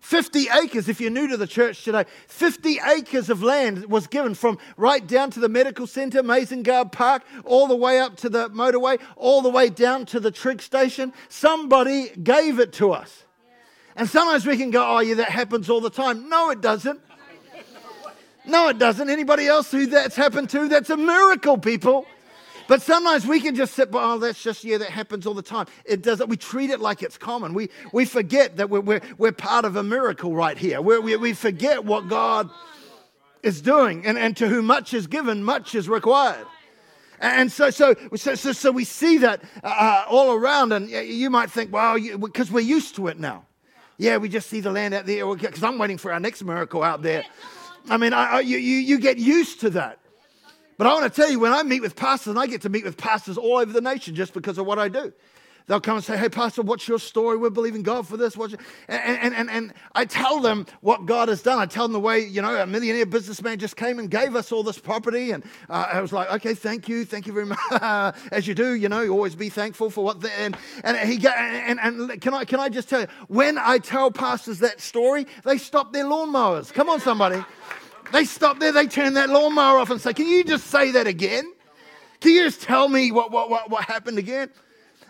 50 0.00 0.46
acres, 0.62 0.88
if 0.88 1.00
you're 1.00 1.10
new 1.10 1.26
to 1.26 1.36
the 1.36 1.48
church 1.48 1.82
today, 1.82 2.04
50 2.28 2.78
acres 2.96 3.28
of 3.28 3.42
land 3.42 3.86
was 3.86 4.06
given 4.06 4.34
from 4.34 4.56
right 4.76 5.04
down 5.04 5.30
to 5.32 5.40
the 5.40 5.48
medical 5.48 5.86
center, 5.86 6.22
Mazengarb 6.22 6.92
Park, 6.92 7.24
all 7.44 7.66
the 7.66 7.74
way 7.74 7.98
up 7.98 8.16
to 8.18 8.28
the 8.28 8.48
motorway, 8.50 9.00
all 9.16 9.42
the 9.42 9.48
way 9.48 9.68
down 9.68 10.06
to 10.06 10.20
the 10.20 10.30
Trig 10.30 10.62
station. 10.62 11.12
Somebody 11.28 12.10
gave 12.10 12.60
it 12.60 12.72
to 12.74 12.92
us. 12.92 13.24
And 13.96 14.08
sometimes 14.08 14.46
we 14.46 14.56
can 14.56 14.70
go, 14.70 14.86
oh, 14.86 15.00
yeah, 15.00 15.14
that 15.14 15.30
happens 15.30 15.68
all 15.68 15.80
the 15.80 15.90
time. 15.90 16.28
No, 16.28 16.50
it 16.50 16.60
doesn't. 16.60 17.00
No, 18.46 18.68
it 18.68 18.78
doesn't. 18.78 19.10
Anybody 19.10 19.48
else 19.48 19.72
who 19.72 19.86
that's 19.86 20.14
happened 20.14 20.50
to, 20.50 20.68
that's 20.68 20.90
a 20.90 20.96
miracle, 20.96 21.58
people. 21.58 22.06
But 22.68 22.82
sometimes 22.82 23.26
we 23.26 23.40
can 23.40 23.54
just 23.54 23.74
sit, 23.74 23.90
by, 23.90 24.02
oh, 24.02 24.18
that's 24.18 24.42
just, 24.42 24.64
yeah, 24.64 24.78
that 24.78 24.90
happens 24.90 25.26
all 25.26 25.34
the 25.34 25.42
time. 25.42 25.66
It 25.84 26.02
doesn't. 26.02 26.28
We 26.28 26.36
treat 26.36 26.70
it 26.70 26.80
like 26.80 27.02
it's 27.02 27.16
common. 27.16 27.54
We, 27.54 27.70
we 27.92 28.04
forget 28.04 28.56
that 28.56 28.70
we're, 28.70 28.80
we're, 28.80 29.00
we're 29.18 29.32
part 29.32 29.64
of 29.64 29.76
a 29.76 29.82
miracle 29.82 30.34
right 30.34 30.58
here. 30.58 30.80
We're, 30.80 31.00
we, 31.00 31.16
we 31.16 31.32
forget 31.32 31.84
what 31.84 32.08
God 32.08 32.50
is 33.42 33.60
doing. 33.60 34.04
And, 34.04 34.18
and 34.18 34.36
to 34.38 34.48
whom 34.48 34.66
much 34.66 34.94
is 34.94 35.06
given, 35.06 35.44
much 35.44 35.74
is 35.74 35.88
required. 35.88 36.46
And 37.20 37.50
so, 37.50 37.70
so, 37.70 37.94
so, 38.14 38.34
so, 38.34 38.52
so 38.52 38.70
we 38.70 38.84
see 38.84 39.18
that 39.18 39.42
uh, 39.64 39.68
uh 39.68 40.04
all 40.10 40.34
around, 40.34 40.72
and 40.72 40.90
you 40.90 41.30
might 41.30 41.50
think, 41.50 41.72
well, 41.72 41.98
because 42.18 42.50
we're 42.50 42.60
used 42.60 42.96
to 42.96 43.06
it 43.06 43.18
now. 43.18 43.46
Yeah, 43.96 44.18
we 44.18 44.28
just 44.28 44.50
see 44.50 44.60
the 44.60 44.70
land 44.70 44.92
out 44.92 45.06
there, 45.06 45.34
because 45.34 45.62
I'm 45.62 45.78
waiting 45.78 45.96
for 45.96 46.12
our 46.12 46.20
next 46.20 46.44
miracle 46.44 46.82
out 46.82 47.00
there. 47.00 47.24
I 47.88 47.96
mean, 47.96 48.12
I, 48.12 48.26
I, 48.26 48.40
you, 48.40 48.58
you 48.58 48.98
get 48.98 49.16
used 49.16 49.60
to 49.60 49.70
that. 49.70 49.98
But 50.78 50.86
I 50.86 50.92
want 50.92 51.12
to 51.12 51.20
tell 51.20 51.30
you, 51.30 51.40
when 51.40 51.52
I 51.52 51.62
meet 51.62 51.80
with 51.80 51.96
pastors, 51.96 52.28
and 52.28 52.38
I 52.38 52.46
get 52.46 52.62
to 52.62 52.68
meet 52.68 52.84
with 52.84 52.96
pastors 52.96 53.38
all 53.38 53.56
over 53.56 53.72
the 53.72 53.80
nation 53.80 54.14
just 54.14 54.34
because 54.34 54.58
of 54.58 54.66
what 54.66 54.78
I 54.78 54.88
do. 54.88 55.12
They'll 55.66 55.80
come 55.80 55.96
and 55.96 56.04
say, 56.04 56.16
Hey, 56.16 56.28
Pastor, 56.28 56.62
what's 56.62 56.86
your 56.86 57.00
story? 57.00 57.36
We're 57.36 57.50
believing 57.50 57.82
God 57.82 58.06
for 58.06 58.16
this. 58.16 58.36
What's 58.36 58.54
and, 58.54 59.18
and, 59.20 59.34
and, 59.34 59.50
and 59.50 59.74
I 59.96 60.04
tell 60.04 60.38
them 60.40 60.64
what 60.80 61.06
God 61.06 61.28
has 61.28 61.42
done. 61.42 61.58
I 61.58 61.66
tell 61.66 61.84
them 61.84 61.92
the 61.92 62.00
way, 62.00 62.20
you 62.20 62.40
know, 62.40 62.54
a 62.54 62.66
millionaire 62.66 63.06
businessman 63.06 63.58
just 63.58 63.76
came 63.76 63.98
and 63.98 64.08
gave 64.08 64.36
us 64.36 64.52
all 64.52 64.62
this 64.62 64.78
property. 64.78 65.32
And 65.32 65.42
uh, 65.68 65.88
I 65.92 66.00
was 66.00 66.12
like, 66.12 66.30
Okay, 66.34 66.54
thank 66.54 66.88
you. 66.88 67.04
Thank 67.04 67.26
you 67.26 67.32
very 67.32 67.46
much. 67.46 67.58
As 68.30 68.46
you 68.46 68.54
do, 68.54 68.74
you 68.74 68.88
know, 68.88 69.02
you 69.02 69.12
always 69.12 69.34
be 69.34 69.48
thankful 69.48 69.90
for 69.90 70.04
what. 70.04 70.20
The, 70.20 70.30
and, 70.38 70.56
and, 70.84 70.96
he 71.08 71.16
got, 71.16 71.36
and, 71.36 71.80
and 71.80 72.20
can, 72.20 72.32
I, 72.32 72.44
can 72.44 72.60
I 72.60 72.68
just 72.68 72.88
tell 72.88 73.00
you, 73.00 73.08
when 73.26 73.58
I 73.58 73.78
tell 73.78 74.12
pastors 74.12 74.60
that 74.60 74.80
story, 74.80 75.26
they 75.44 75.58
stop 75.58 75.92
their 75.92 76.04
lawnmowers. 76.04 76.72
Come 76.72 76.88
on, 76.88 77.00
somebody. 77.00 77.44
They 78.12 78.24
stop 78.24 78.58
there, 78.58 78.72
they 78.72 78.86
turn 78.86 79.14
that 79.14 79.30
lawnmower 79.30 79.78
off 79.78 79.90
and 79.90 80.00
say, 80.00 80.12
Can 80.12 80.28
you 80.28 80.44
just 80.44 80.66
say 80.68 80.92
that 80.92 81.06
again? 81.06 81.52
Can 82.20 82.32
you 82.32 82.44
just 82.44 82.62
tell 82.62 82.88
me 82.88 83.12
what, 83.12 83.30
what, 83.30 83.50
what, 83.50 83.70
what 83.70 83.84
happened 83.84 84.18
again? 84.18 84.50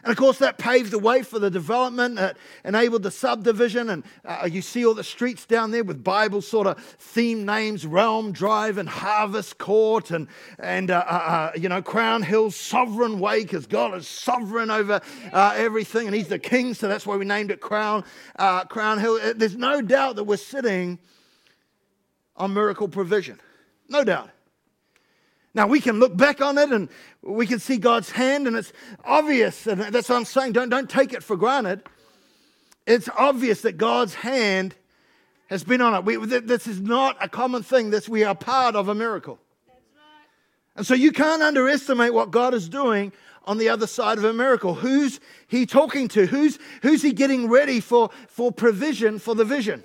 And 0.06 0.12
of 0.12 0.18
course, 0.18 0.38
that 0.38 0.56
paved 0.56 0.92
the 0.92 1.00
way 1.00 1.24
for 1.24 1.40
the 1.40 1.50
development, 1.50 2.16
it 2.16 2.36
enabled 2.64 3.02
the 3.02 3.10
subdivision. 3.10 3.90
And 3.90 4.04
uh, 4.24 4.48
you 4.48 4.62
see 4.62 4.86
all 4.86 4.94
the 4.94 5.02
streets 5.02 5.46
down 5.46 5.72
there 5.72 5.82
with 5.82 6.04
Bible 6.04 6.42
sort 6.42 6.68
of 6.68 6.78
theme 6.78 7.44
names 7.44 7.84
Realm 7.84 8.30
Drive 8.30 8.78
and 8.78 8.88
Harvest 8.88 9.58
Court 9.58 10.12
and, 10.12 10.28
and 10.60 10.92
uh, 10.92 11.04
uh, 11.04 11.10
uh 11.10 11.50
you 11.58 11.68
know, 11.68 11.82
Crown 11.82 12.22
Hill 12.22 12.52
Sovereign 12.52 13.18
Way 13.18 13.42
because 13.42 13.66
God 13.66 13.96
is 13.96 14.06
sovereign 14.06 14.70
over 14.70 15.00
uh, 15.32 15.54
everything 15.56 16.06
and 16.06 16.14
He's 16.14 16.28
the 16.28 16.38
King. 16.38 16.74
So 16.74 16.86
that's 16.86 17.04
why 17.04 17.16
we 17.16 17.24
named 17.24 17.50
it 17.50 17.60
Crown, 17.60 18.04
uh, 18.38 18.64
Crown 18.66 19.00
Hill. 19.00 19.18
There's 19.34 19.56
no 19.56 19.82
doubt 19.82 20.14
that 20.16 20.24
we're 20.24 20.36
sitting 20.36 21.00
on 22.36 22.54
miracle 22.54 22.88
provision. 22.88 23.40
No 23.88 24.04
doubt. 24.04 24.30
Now, 25.54 25.66
we 25.66 25.80
can 25.80 25.98
look 25.98 26.14
back 26.14 26.42
on 26.42 26.58
it 26.58 26.70
and 26.70 26.88
we 27.22 27.46
can 27.46 27.58
see 27.58 27.78
God's 27.78 28.10
hand, 28.10 28.46
and 28.46 28.56
it's 28.56 28.74
obvious. 29.04 29.66
And 29.66 29.80
that's 29.80 30.10
what 30.10 30.16
I'm 30.16 30.26
saying. 30.26 30.52
Don't, 30.52 30.68
don't 30.68 30.90
take 30.90 31.14
it 31.14 31.22
for 31.22 31.36
granted. 31.36 31.82
It's 32.86 33.08
obvious 33.16 33.62
that 33.62 33.78
God's 33.78 34.14
hand 34.14 34.74
has 35.48 35.64
been 35.64 35.80
on 35.80 35.94
it. 35.94 36.04
We, 36.04 36.16
this 36.40 36.66
is 36.66 36.80
not 36.80 37.16
a 37.22 37.28
common 37.28 37.62
thing. 37.62 37.90
This 37.90 38.08
we 38.08 38.22
are 38.22 38.34
part 38.34 38.76
of 38.76 38.88
a 38.88 38.94
miracle. 38.94 39.38
And 40.76 40.86
so 40.86 40.92
you 40.92 41.10
can't 41.10 41.42
underestimate 41.42 42.12
what 42.12 42.30
God 42.30 42.52
is 42.52 42.68
doing 42.68 43.12
on 43.44 43.56
the 43.56 43.70
other 43.70 43.86
side 43.86 44.18
of 44.18 44.24
a 44.24 44.32
miracle. 44.32 44.74
Who's 44.74 45.20
he 45.48 45.64
talking 45.64 46.08
to? 46.08 46.26
Who's, 46.26 46.58
who's 46.82 47.00
he 47.00 47.12
getting 47.12 47.48
ready 47.48 47.80
for, 47.80 48.10
for 48.28 48.52
provision 48.52 49.18
for 49.18 49.34
the 49.34 49.44
vision? 49.44 49.84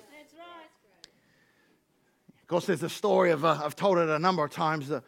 Course, 2.52 2.66
there's 2.66 2.82
a 2.82 2.90
story 2.90 3.30
of, 3.30 3.46
uh, 3.46 3.58
I've 3.64 3.74
told 3.74 3.96
it 3.96 4.10
a 4.10 4.18
number 4.18 4.44
of 4.44 4.50
times, 4.50 4.88
the, 4.88 5.02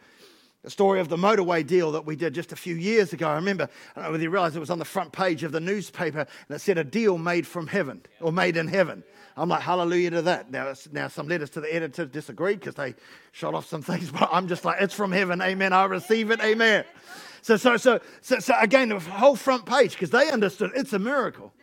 the 0.63 0.71
story 0.71 0.99
of 0.99 1.09
the 1.09 1.15
motorway 1.15 1.63
deal 1.63 1.91
that 1.91 2.03
we 2.03 2.15
did 2.15 2.33
just 2.33 2.51
a 2.51 2.55
few 2.55 2.73
years 2.73 3.13
ago. 3.13 3.27
I 3.27 3.35
remember, 3.35 3.69
I 3.95 3.99
don't 3.99 4.05
know 4.05 4.11
whether 4.13 4.23
you 4.23 4.31
realize 4.31 4.55
it 4.55 4.59
was 4.59 4.71
on 4.71 4.79
the 4.79 4.83
front 4.83 5.11
page 5.11 5.43
of 5.43 5.51
the 5.51 5.59
newspaper 5.59 6.21
and 6.21 6.55
it 6.55 6.59
said 6.59 6.79
a 6.79 6.83
deal 6.83 7.19
made 7.19 7.45
from 7.45 7.67
heaven 7.67 8.01
or 8.19 8.31
made 8.31 8.57
in 8.57 8.67
heaven. 8.67 9.03
I'm 9.37 9.47
like, 9.47 9.61
hallelujah 9.61 10.09
to 10.09 10.21
that. 10.23 10.49
Now, 10.49 10.73
now 10.91 11.07
some 11.07 11.27
letters 11.27 11.51
to 11.51 11.61
the 11.61 11.71
editor 11.71 12.07
disagreed 12.07 12.61
because 12.61 12.73
they 12.73 12.95
shot 13.31 13.53
off 13.53 13.67
some 13.67 13.83
things, 13.83 14.09
but 14.19 14.27
I'm 14.31 14.47
just 14.47 14.65
like, 14.65 14.81
it's 14.81 14.95
from 14.95 15.11
heaven. 15.11 15.39
Amen. 15.39 15.71
I 15.71 15.85
receive 15.85 16.31
it. 16.31 16.41
Amen. 16.41 16.83
So, 17.43 17.57
so, 17.57 17.77
so, 17.77 17.99
so, 18.21 18.39
so 18.39 18.55
again, 18.59 18.89
the 18.89 18.99
whole 18.99 19.35
front 19.35 19.67
page 19.67 19.91
because 19.91 20.09
they 20.09 20.31
understood 20.31 20.71
it's 20.73 20.93
a 20.93 20.99
miracle. 20.99 21.53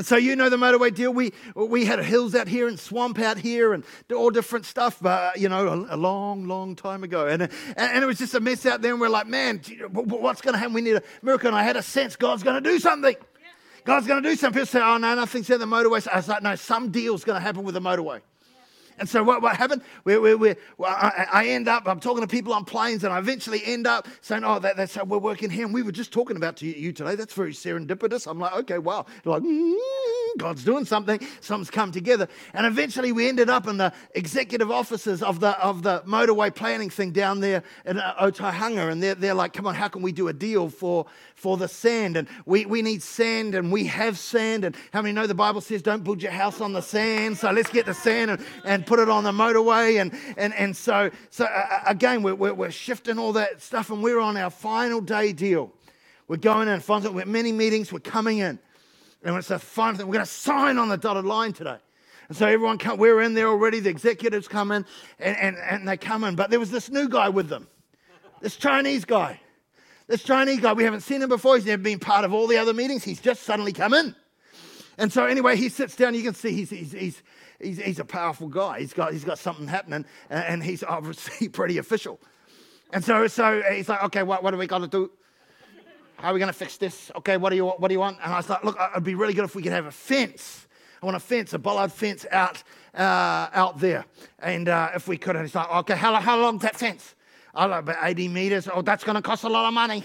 And 0.00 0.06
so 0.06 0.16
you 0.16 0.34
know 0.34 0.48
the 0.48 0.56
motorway 0.56 0.94
deal. 0.94 1.12
We 1.12 1.34
we 1.54 1.84
had 1.84 2.02
hills 2.02 2.34
out 2.34 2.48
here 2.48 2.66
and 2.68 2.80
swamp 2.80 3.18
out 3.18 3.36
here 3.36 3.74
and 3.74 3.84
all 4.10 4.30
different 4.30 4.64
stuff, 4.64 4.96
but 4.98 5.10
uh, 5.10 5.30
you 5.36 5.50
know, 5.50 5.68
a, 5.68 5.94
a 5.94 5.98
long, 5.98 6.46
long 6.46 6.74
time 6.74 7.04
ago. 7.04 7.26
And, 7.26 7.42
uh, 7.42 7.48
and, 7.76 7.92
and 7.96 8.04
it 8.04 8.06
was 8.06 8.16
just 8.16 8.32
a 8.32 8.40
mess 8.40 8.64
out 8.64 8.80
there. 8.80 8.92
And 8.92 9.00
we're 9.02 9.10
like, 9.10 9.26
man, 9.26 9.60
what's 9.92 10.40
going 10.40 10.54
to 10.54 10.58
happen? 10.58 10.72
We 10.72 10.80
need 10.80 10.96
a 10.96 11.02
miracle. 11.20 11.48
And 11.48 11.54
I 11.54 11.64
had 11.64 11.76
a 11.76 11.82
sense 11.82 12.16
God's 12.16 12.42
going 12.42 12.64
to 12.64 12.66
do 12.66 12.78
something. 12.78 13.14
God's 13.84 14.06
going 14.06 14.22
to 14.22 14.26
do 14.30 14.36
something. 14.36 14.62
People 14.62 14.72
say, 14.72 14.80
oh 14.80 14.96
no, 14.96 15.14
nothing's 15.14 15.50
in 15.50 15.60
the 15.60 15.66
motorway. 15.66 16.00
So 16.00 16.10
I 16.10 16.16
was 16.16 16.28
like, 16.28 16.42
no, 16.42 16.54
some 16.54 16.90
deal's 16.90 17.22
going 17.22 17.36
to 17.36 17.42
happen 17.42 17.62
with 17.62 17.74
the 17.74 17.82
motorway. 17.82 18.22
And 19.00 19.08
so 19.08 19.22
what, 19.22 19.40
what 19.40 19.56
happened? 19.56 19.80
We, 20.04 20.18
we, 20.18 20.34
we, 20.34 20.54
I, 20.84 21.26
I, 21.32 21.46
end 21.46 21.68
up, 21.68 21.88
I'm 21.88 22.00
talking 22.00 22.20
to 22.20 22.28
people 22.28 22.52
on 22.52 22.66
planes, 22.66 23.02
and 23.02 23.12
I 23.12 23.18
eventually 23.18 23.62
end 23.64 23.86
up 23.86 24.06
saying, 24.20 24.44
oh, 24.44 24.58
that, 24.58 24.76
that's 24.76 24.94
how 24.94 25.04
we're 25.04 25.16
working 25.16 25.48
here. 25.48 25.64
And 25.64 25.72
we 25.72 25.82
were 25.82 25.90
just 25.90 26.12
talking 26.12 26.36
about 26.36 26.56
to 26.58 26.66
you 26.66 26.92
today. 26.92 27.14
That's 27.14 27.32
very 27.32 27.52
serendipitous. 27.52 28.30
I'm 28.30 28.38
like, 28.38 28.54
okay, 28.56 28.78
wow. 28.78 29.06
They're 29.24 29.32
like, 29.32 29.42
mm, 29.42 29.74
God's 30.38 30.64
doing 30.64 30.84
something. 30.84 31.20
Something's 31.40 31.70
come 31.70 31.92
together. 31.92 32.28
And 32.54 32.66
eventually 32.66 33.12
we 33.12 33.28
ended 33.28 33.50
up 33.50 33.66
in 33.66 33.76
the 33.76 33.92
executive 34.14 34.70
offices 34.70 35.22
of 35.22 35.40
the, 35.40 35.58
of 35.60 35.82
the 35.82 36.00
motorway 36.06 36.54
planning 36.54 36.90
thing 36.90 37.12
down 37.12 37.40
there 37.40 37.62
in 37.84 37.98
uh, 37.98 38.14
Otaihanga. 38.20 38.90
And 38.90 39.02
they're, 39.02 39.14
they're 39.14 39.34
like, 39.34 39.52
come 39.52 39.66
on, 39.66 39.74
how 39.74 39.88
can 39.88 40.02
we 40.02 40.12
do 40.12 40.28
a 40.28 40.32
deal 40.32 40.68
for, 40.68 41.06
for 41.34 41.56
the 41.56 41.68
sand? 41.68 42.16
And 42.16 42.28
we, 42.46 42.66
we 42.66 42.82
need 42.82 43.02
sand, 43.02 43.54
and 43.54 43.72
we 43.72 43.84
have 43.86 44.18
sand. 44.18 44.64
And 44.64 44.76
how 44.92 45.02
many 45.02 45.12
know 45.12 45.26
the 45.26 45.34
Bible 45.34 45.60
says, 45.60 45.82
don't 45.82 46.04
build 46.04 46.22
your 46.22 46.32
house 46.32 46.60
on 46.60 46.72
the 46.72 46.82
sand? 46.82 47.38
So 47.38 47.50
let's 47.50 47.70
get 47.70 47.86
the 47.86 47.94
sand 47.94 48.30
and, 48.30 48.44
and 48.64 48.86
put 48.86 48.98
it 48.98 49.08
on 49.08 49.24
the 49.24 49.32
motorway. 49.32 50.00
And, 50.00 50.12
and, 50.36 50.54
and 50.54 50.76
so, 50.76 51.10
so 51.30 51.44
uh, 51.44 51.82
again, 51.86 52.22
we're, 52.22 52.34
we're, 52.34 52.54
we're, 52.54 52.70
shifting 52.70 53.18
all 53.18 53.32
that 53.34 53.60
stuff, 53.60 53.90
and 53.90 54.02
we're 54.02 54.20
on 54.20 54.36
our 54.36 54.48
final 54.48 55.00
day 55.00 55.32
deal. 55.32 55.72
We're 56.28 56.36
going 56.36 56.68
in, 56.68 56.80
final, 56.80 57.12
we're 57.12 57.26
many 57.26 57.52
meetings, 57.52 57.92
we're 57.92 57.98
coming 57.98 58.38
in. 58.38 58.58
And 59.22 59.36
it's 59.36 59.50
a 59.50 59.58
final 59.58 59.96
thing. 59.96 60.06
We're 60.06 60.14
going 60.14 60.24
to 60.24 60.30
sign 60.30 60.78
on 60.78 60.88
the 60.88 60.96
dotted 60.96 61.24
line 61.24 61.52
today. 61.52 61.76
And 62.28 62.36
so 62.36 62.46
everyone 62.46 62.78
come, 62.78 62.98
we're 62.98 63.20
in 63.20 63.34
there 63.34 63.48
already. 63.48 63.80
The 63.80 63.90
executives 63.90 64.48
come 64.48 64.70
in 64.70 64.86
and, 65.18 65.36
and, 65.36 65.56
and 65.58 65.88
they 65.88 65.96
come 65.96 66.24
in. 66.24 66.36
But 66.36 66.50
there 66.50 66.60
was 66.60 66.70
this 66.70 66.88
new 66.88 67.08
guy 67.08 67.28
with 67.28 67.48
them, 67.48 67.68
this 68.40 68.56
Chinese 68.56 69.04
guy. 69.04 69.40
This 70.06 70.22
Chinese 70.22 70.60
guy, 70.60 70.72
we 70.72 70.84
haven't 70.84 71.02
seen 71.02 71.22
him 71.22 71.28
before. 71.28 71.56
He's 71.56 71.66
never 71.66 71.82
been 71.82 72.00
part 72.00 72.24
of 72.24 72.32
all 72.32 72.46
the 72.46 72.56
other 72.56 72.74
meetings. 72.74 73.04
He's 73.04 73.20
just 73.20 73.44
suddenly 73.44 73.72
come 73.72 73.94
in. 73.94 74.14
And 74.98 75.12
so 75.12 75.24
anyway, 75.24 75.56
he 75.56 75.68
sits 75.68 75.96
down. 75.96 76.14
You 76.14 76.22
can 76.22 76.34
see 76.34 76.52
he's, 76.52 76.70
he's, 76.70 76.92
he's, 76.92 77.22
he's, 77.60 77.78
he's 77.80 77.98
a 78.00 78.04
powerful 78.04 78.48
guy. 78.48 78.80
He's 78.80 78.92
got, 78.92 79.12
he's 79.12 79.24
got 79.24 79.38
something 79.38 79.68
happening, 79.68 80.04
and 80.28 80.62
he's 80.62 80.82
obviously 80.82 81.48
pretty 81.52 81.78
official. 81.78 82.20
And 82.92 83.04
so, 83.04 83.26
so 83.28 83.62
he's 83.72 83.88
like, 83.88 84.02
okay, 84.04 84.22
what, 84.22 84.42
what 84.42 84.50
do 84.50 84.56
we 84.56 84.66
got 84.66 84.78
to 84.78 84.88
do? 84.88 85.10
How 86.20 86.30
are 86.30 86.34
we 86.34 86.38
going 86.38 86.52
to 86.52 86.58
fix 86.58 86.76
this? 86.76 87.10
Okay, 87.16 87.38
what 87.38 87.48
do 87.48 87.56
you 87.56 87.64
what 87.64 87.88
do 87.88 87.94
you 87.94 87.98
want? 88.00 88.18
And 88.22 88.30
I 88.30 88.36
was 88.36 88.48
like, 88.50 88.62
look, 88.62 88.78
it'd 88.92 89.04
be 89.04 89.14
really 89.14 89.32
good 89.32 89.46
if 89.46 89.54
we 89.54 89.62
could 89.62 89.72
have 89.72 89.86
a 89.86 89.90
fence. 89.90 90.66
I 91.02 91.06
want 91.06 91.16
a 91.16 91.20
fence, 91.20 91.54
a 91.54 91.58
bollard 91.58 91.90
fence 91.92 92.26
out 92.30 92.62
uh, 92.94 93.48
out 93.54 93.80
there, 93.80 94.04
and 94.38 94.68
uh, 94.68 94.90
if 94.94 95.08
we 95.08 95.16
could. 95.16 95.34
And 95.34 95.46
he's 95.46 95.54
like, 95.54 95.70
okay, 95.76 95.96
how 95.96 96.14
how 96.16 96.38
long's 96.38 96.60
that 96.60 96.76
fence? 96.76 97.14
I 97.54 97.64
like 97.64 97.80
about 97.80 97.96
80 98.02 98.28
meters. 98.28 98.68
Oh, 98.70 98.82
that's 98.82 99.02
going 99.02 99.16
to 99.16 99.22
cost 99.22 99.44
a 99.44 99.48
lot 99.48 99.66
of 99.66 99.72
money. 99.72 100.04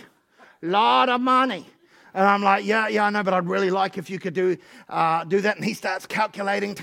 Lot 0.62 1.10
of 1.10 1.20
money. 1.20 1.66
And 2.14 2.26
I'm 2.26 2.42
like, 2.42 2.64
yeah, 2.64 2.88
yeah, 2.88 3.04
I 3.04 3.10
know, 3.10 3.22
but 3.22 3.34
I'd 3.34 3.50
really 3.50 3.70
like 3.70 3.98
if 3.98 4.10
you 4.10 4.18
could 4.18 4.34
do, 4.34 4.56
uh, 4.88 5.26
do 5.26 5.42
that. 5.42 5.58
And 5.58 5.66
he 5.66 5.74
starts 5.74 6.06
calculating. 6.06 6.76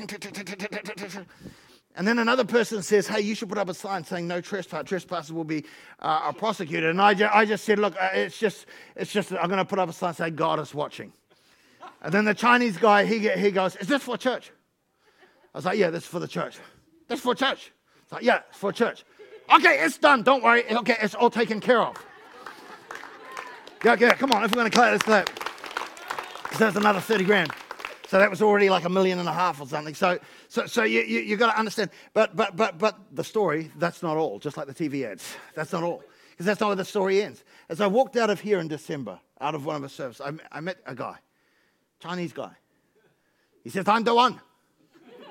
And 1.95 2.09
then 2.09 2.19
another 2.19 2.45
person 2.45 2.83
says, 2.83 3.07
hey, 3.07 3.21
you 3.21 3.35
should 3.35 3.51
put 3.51 3.59
up 3.59 3.69
a 3.69 3.75
sign 3.75 4.03
saying 4.05 4.27
no 4.27 4.41
trespass. 4.41 4.85
Trespassers 4.87 5.33
will 5.33 5.45
be 5.45 5.65
uh, 6.01 6.33
prosecuted. 6.33 6.89
And 6.89 7.01
I, 7.01 7.13
ju- 7.13 7.29
I 7.33 7.45
just 7.45 7.65
said, 7.65 7.79
look, 7.79 7.95
uh, 8.01 8.09
it's 8.15 8.39
just, 8.39 8.65
it's 8.97 9.13
just, 9.13 9.31
I'm 9.33 9.49
going 9.49 9.59
to 9.59 9.65
put 9.65 9.79
up 9.79 9.91
a 9.91 9.93
sign 9.93 10.15
saying 10.15 10.37
God 10.37 10.59
is 10.61 10.75
watching. 10.75 11.13
And 12.05 12.13
then 12.13 12.25
the 12.25 12.35
Chinese 12.35 12.79
guy, 12.79 13.05
he, 13.05 13.29
he 13.29 13.53
goes, 13.53 13.77
is 13.77 13.87
this 13.87 14.03
for 14.03 14.17
church? 14.17 14.51
I 15.55 15.59
was 15.59 15.65
like, 15.65 15.79
yeah, 15.79 15.91
this 15.91 16.03
is 16.03 16.09
for 16.09 16.19
the 16.19 16.27
church. 16.27 16.59
This 17.07 17.21
is 17.21 17.23
for 17.23 17.33
church. 17.33 17.71
It's 18.03 18.11
like, 18.11 18.25
yeah, 18.25 18.41
it's 18.49 18.59
for 18.59 18.73
church. 18.73 19.05
Okay, 19.55 19.85
it's 19.85 19.99
done. 19.99 20.25
Don't 20.25 20.43
worry. 20.43 20.65
Okay, 20.69 20.97
it's 21.01 21.15
all 21.15 21.31
taken 21.31 21.61
care 21.61 21.81
of. 21.81 21.97
Yeah, 23.85 23.97
yeah, 23.99 24.15
come 24.15 24.31
on. 24.31 24.45
If 24.45 24.53
we're 24.53 24.61
going 24.61 24.71
to 24.71 24.77
clear 24.77 24.93
this, 24.93 25.03
clear. 25.03 25.25
So 26.53 26.59
there's 26.59 26.77
another 26.77 27.01
30 27.01 27.25
grand. 27.25 27.53
So 28.13 28.19
that 28.19 28.29
was 28.29 28.43
already 28.43 28.69
like 28.69 28.85
a 28.85 28.91
million 28.91 29.19
and 29.21 29.27
a 29.27 29.33
half 29.33 29.59
or 29.59 29.67
something. 29.67 29.95
So, 29.95 30.19
so, 30.49 30.67
so 30.67 30.83
you, 30.83 31.01
you, 31.01 31.21
you 31.21 31.39
got 31.39 31.51
to 31.51 31.59
understand. 31.59 31.89
But, 32.13 32.37
but, 32.37 32.55
but, 32.55 32.77
but 32.77 32.99
the 33.11 33.25
story, 33.25 33.71
that's 33.77 34.03
not 34.03 34.19
all, 34.19 34.39
just 34.39 34.59
like 34.59 34.67
the 34.67 34.75
TV 34.75 35.07
ads. 35.07 35.35
That's 35.55 35.73
not 35.73 35.83
all. 35.83 36.05
Because 36.29 36.45
that's 36.45 36.61
not 36.61 36.67
where 36.67 36.77
the 36.77 36.85
story 36.85 37.23
ends. 37.23 37.43
As 37.71 37.81
I 37.81 37.87
walked 37.87 38.19
out 38.19 38.29
of 38.29 38.39
here 38.39 38.59
in 38.59 38.69
December, 38.69 39.19
out 39.41 39.55
of 39.55 39.65
one 39.65 39.77
of 39.77 39.81
the 39.81 39.89
services, 39.89 40.21
I, 40.21 40.59
I 40.59 40.61
met 40.61 40.77
a 40.85 40.95
guy, 40.95 41.17
Chinese 42.01 42.35
guy. 42.35 42.51
He 43.65 43.71
says, 43.71 43.89
I'm 43.89 44.05
the 44.05 44.15
one. 44.15 44.39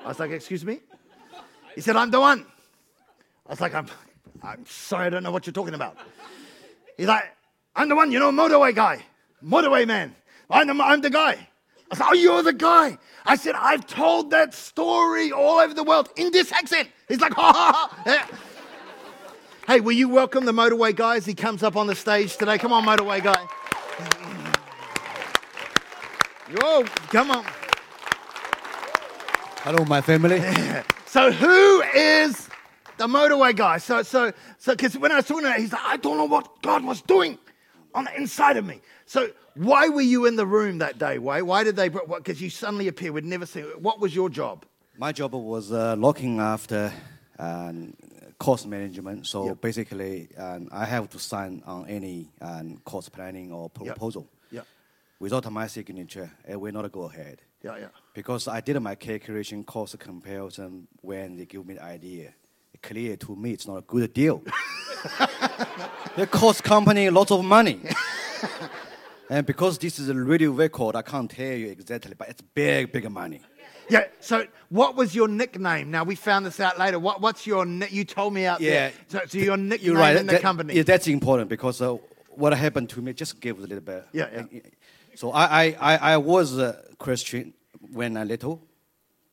I 0.03 0.07
was 0.07 0.19
like, 0.19 0.31
excuse 0.31 0.65
me? 0.65 0.79
He 1.75 1.81
said, 1.81 1.95
I'm 1.95 2.09
the 2.09 2.19
one. 2.19 2.47
I 3.45 3.51
was 3.51 3.61
like, 3.61 3.75
I'm, 3.75 3.85
I'm 4.41 4.65
sorry, 4.65 5.05
I 5.05 5.09
don't 5.11 5.21
know 5.21 5.31
what 5.31 5.45
you're 5.45 5.53
talking 5.53 5.75
about. 5.75 5.97
He's 6.97 7.05
like, 7.05 7.25
I'm 7.75 7.89
the 7.89 7.95
one, 7.95 8.11
you 8.11 8.17
know, 8.17 8.31
motorway 8.31 8.73
guy, 8.73 9.05
motorway 9.45 9.85
man. 9.85 10.15
I'm 10.50 10.65
the, 10.65 10.83
I'm 10.83 11.01
the 11.01 11.11
guy. 11.11 11.47
I 11.91 11.95
said, 11.95 12.05
Oh, 12.07 12.13
you're 12.13 12.43
the 12.43 12.53
guy. 12.53 12.98
I 13.25 13.36
said, 13.36 13.55
I've 13.55 13.86
told 13.86 14.31
that 14.31 14.53
story 14.53 15.31
all 15.31 15.60
over 15.60 15.74
the 15.74 15.83
world 15.83 16.10
in 16.15 16.31
this 16.31 16.51
accent. 16.51 16.89
He's 17.07 17.19
like, 17.19 17.33
Ha 17.33 17.53
ha 17.53 18.03
ha. 18.03 18.38
Hey, 19.67 19.79
will 19.79 19.91
you 19.91 20.10
welcome 20.10 20.45
the 20.45 20.53
motorway 20.53 20.95
guy 20.95 21.17
as 21.17 21.25
he 21.25 21.33
comes 21.33 21.63
up 21.63 21.75
on 21.75 21.88
the 21.88 21.95
stage 21.95 22.38
today? 22.38 22.57
Come 22.57 22.74
on, 22.74 22.86
motorway 22.86 23.21
guy. 23.21 23.45
Yo, 26.50 26.83
come 27.10 27.31
on. 27.31 27.45
Hello, 29.63 29.86
my 29.86 30.01
family. 30.01 30.41
So, 31.12 31.29
who 31.29 31.81
is 31.93 32.50
the 33.01 33.07
motorway 33.07 33.55
guy. 33.55 33.79
So, 33.79 34.03
so, 34.03 34.31
so, 34.60 34.74
because 34.74 34.95
when 34.95 35.12
I 35.12 35.17
was 35.17 35.27
talking 35.27 35.43
to 35.43 35.51
him, 35.51 35.60
he's 35.60 35.74
like, 35.74 35.81
I 35.83 35.98
don't 35.98 36.17
know 36.17 36.25
what 36.25 36.62
God 36.62 36.86
was 36.86 37.01
doing 37.01 37.39
on 37.93 38.05
the 38.05 38.15
inside 38.17 38.57
of 38.57 38.65
me. 38.65 38.81
So, 39.05 39.29
why 39.55 39.89
were 39.89 40.01
you 40.01 40.25
in 40.25 40.36
the 40.36 40.45
room 40.45 40.77
that 40.79 40.98
day? 40.98 41.17
Why? 41.19 41.41
Why 41.41 41.63
did 41.63 41.75
they? 41.75 41.89
Because 41.89 42.41
you 42.41 42.50
suddenly 42.50 42.88
appear. 42.88 43.12
We'd 43.12 43.25
never 43.25 43.45
seen. 43.45 43.63
What 43.79 44.00
was 44.00 44.15
your 44.15 44.29
job? 44.29 44.65
My 44.98 45.12
job 45.12 45.33
was 45.33 45.71
uh, 45.71 45.95
looking 45.95 46.39
after 46.39 46.91
um, 47.39 47.93
cost 48.39 48.67
management. 48.67 49.27
So 49.27 49.48
Yep. 49.48 49.62
basically, 49.62 50.29
um, 50.38 50.69
I 50.71 50.86
have 50.86 51.10
to 51.10 51.19
sign 51.19 51.62
on 51.65 51.88
any 51.88 52.31
um, 52.41 52.77
cost 52.86 53.12
planning 53.12 53.51
or 53.51 53.69
Yep. 53.75 53.86
proposal. 53.95 54.29
Yeah, 54.51 54.62
Without 55.19 55.50
my 55.51 55.67
signature, 55.67 56.31
it 56.48 56.60
will 56.60 56.71
not 56.74 56.91
go 56.91 57.03
ahead. 57.03 57.41
yeah, 57.63 57.77
yeah. 57.77 57.88
Because 58.13 58.48
I 58.48 58.60
did 58.62 58.79
my 58.79 58.95
calculation 58.95 59.63
cost 59.63 59.98
comparison 60.00 60.88
when 61.01 61.38
they 61.38 61.45
give 61.45 61.65
me 61.65 61.75
the 61.75 61.83
idea. 61.83 62.33
Clear 62.81 63.15
to 63.17 63.36
me 63.36 63.51
it's 63.51 63.67
not 63.67 63.77
a 63.77 63.81
good 63.81 64.13
deal. 64.13 64.43
it 66.18 66.32
cost 66.32 66.63
company 66.63 67.10
lots 67.10 67.32
of 67.32 67.44
money. 67.44 67.80
and 69.30 69.46
because 69.46 69.77
this 69.77 70.00
is 70.00 70.10
a 70.10 70.15
radio 70.15 70.51
record, 70.51 70.96
I 70.96 71.01
can't 71.01 71.30
tell 71.30 71.53
you 71.53 71.68
exactly, 71.68 72.13
but 72.18 72.30
it's 72.30 72.41
big, 72.41 72.91
big 72.91 73.10
money. 73.10 73.41
Yeah. 73.89 74.06
So, 74.20 74.46
what 74.70 74.96
was 74.96 75.13
your 75.13 75.27
nickname? 75.27 75.91
Now 75.91 76.03
we 76.03 76.15
found 76.15 76.46
this 76.46 76.60
out 76.60 76.80
later. 76.80 76.98
What, 77.00 77.22
what's 77.22 77.46
your? 77.46 77.65
You 77.65 78.06
told 78.06 78.34
me 78.34 78.46
out 78.46 78.62
Yeah. 78.62 78.70
there. 78.72 78.91
So, 79.10 79.20
so 79.27 79.38
your 79.38 79.58
nickname 79.58 79.86
You're 79.91 79.98
right. 80.00 80.15
in 80.15 80.25
the 80.27 80.34
that- 80.34 80.41
company. 80.41 80.75
Yeah, 80.75 80.84
that's 80.84 81.08
important 81.08 81.50
because 81.50 81.82
uh, 81.82 81.98
what 82.30 82.53
happened 82.53 82.89
to 82.91 83.01
me 83.01 83.13
just 83.13 83.39
give 83.41 83.58
a 83.60 83.62
little 83.62 83.82
bit. 83.82 84.08
Yeah, 84.13 84.44
yeah. 84.51 84.62
So 85.15 85.32
I, 85.32 85.65
I, 85.65 85.75
I, 85.80 85.98
I 86.13 86.18
was 86.18 86.58
a 86.58 86.82
Christian 86.98 87.53
when 87.91 88.15
I 88.15 88.24
little, 88.24 88.62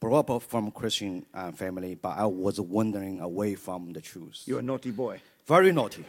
brought 0.00 0.28
up 0.28 0.42
from 0.42 0.72
Christian 0.72 1.24
uh, 1.32 1.52
family, 1.52 1.94
but 1.94 2.18
I 2.18 2.26
was 2.26 2.60
wandering 2.60 3.20
away 3.20 3.54
from 3.54 3.92
the 3.92 4.00
truth. 4.00 4.42
You're 4.46 4.58
a 4.58 4.62
naughty 4.62 4.90
boy. 4.90 5.20
Very 5.48 5.72
naughty. 5.72 6.04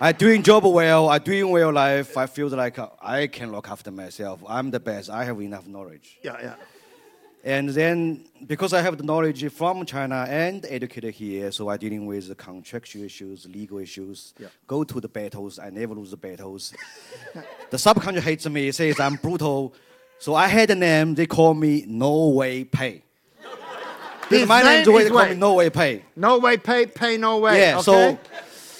I 0.00 0.12
doing 0.12 0.44
job 0.44 0.64
well. 0.64 1.08
I 1.08 1.18
doing 1.18 1.50
well 1.50 1.72
life. 1.72 2.16
I 2.16 2.26
feel 2.26 2.46
like 2.46 2.78
I 3.02 3.26
can 3.26 3.50
look 3.50 3.68
after 3.68 3.90
myself. 3.90 4.40
I'm 4.46 4.70
the 4.70 4.78
best. 4.78 5.10
I 5.10 5.24
have 5.24 5.40
enough 5.40 5.66
knowledge. 5.66 6.18
Yeah, 6.22 6.36
yeah. 6.40 6.54
And 7.42 7.68
then 7.70 8.24
because 8.46 8.72
I 8.72 8.82
have 8.82 8.96
the 8.98 9.02
knowledge 9.02 9.52
from 9.52 9.84
China 9.84 10.26
and 10.28 10.64
educated 10.68 11.12
here, 11.12 11.50
so 11.50 11.68
I'm 11.68 11.78
dealing 11.78 12.06
with 12.06 12.36
contractual 12.38 13.02
issues, 13.02 13.46
legal 13.46 13.78
issues. 13.78 14.32
Yeah. 14.38 14.46
Go 14.68 14.84
to 14.84 15.00
the 15.00 15.08
battles. 15.08 15.58
I 15.58 15.70
never 15.70 15.94
lose 15.94 16.12
the 16.12 16.16
battles. 16.16 16.72
the 17.70 17.76
subcontractor 17.76 18.20
hates 18.20 18.48
me, 18.48 18.70
says 18.70 19.00
I'm 19.00 19.16
brutal. 19.16 19.74
So 20.20 20.36
I 20.36 20.46
had 20.46 20.70
a 20.70 20.76
name. 20.76 21.16
They 21.16 21.26
call 21.26 21.52
me 21.52 21.84
No 21.88 22.28
Way 22.28 22.62
Pay. 22.62 23.02
His 24.28 24.48
my 24.48 24.62
name 24.62 24.72
name's 24.72 24.86
the 24.86 24.92
way 24.92 25.04
they 25.04 25.10
call 25.10 25.26
me 25.26 25.34
No 25.34 25.54
Way 25.54 25.70
Pay. 25.70 26.04
No 26.16 26.38
way, 26.38 26.56
pay, 26.56 26.86
pay 26.86 27.16
no 27.16 27.38
way. 27.38 27.60
Yeah, 27.60 27.74
okay? 27.78 27.82
so- 27.82 28.18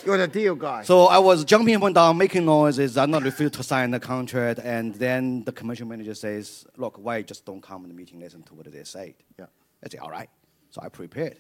you're 0.05 0.19
the 0.19 0.29
deal 0.29 0.55
guy. 0.55 0.83
So 0.83 1.07
I 1.07 1.19
was 1.19 1.45
jumping 1.45 1.75
up 1.77 1.83
and 1.83 1.95
down, 1.95 2.19
making 2.19 2.45
noises. 2.45 2.97
I'm 2.97 3.11
not 3.11 3.23
refused 3.23 3.55
to 3.55 3.63
sign 3.63 3.91
the 3.91 4.01
contract. 4.01 4.61
And 4.63 4.95
then 4.95 5.45
the 5.45 5.53
commercial 5.53 5.87
manager 5.87 6.15
says, 6.15 6.67
look, 6.77 6.99
why 6.99 7.23
just 7.23 7.45
don't 7.47 7.63
come 7.63 7.83
to 7.83 7.89
the 7.89 7.95
meeting, 7.95 8.21
listen 8.21 8.43
to 8.45 8.55
what 8.55 8.71
they 8.71 8.85
say. 8.85 9.17
Yeah. 9.39 9.47
I 9.83 9.89
say, 9.89 9.99
all 9.99 10.11
right. 10.11 10.29
So 10.71 10.83
I 10.83 10.89
prepared. 10.89 11.39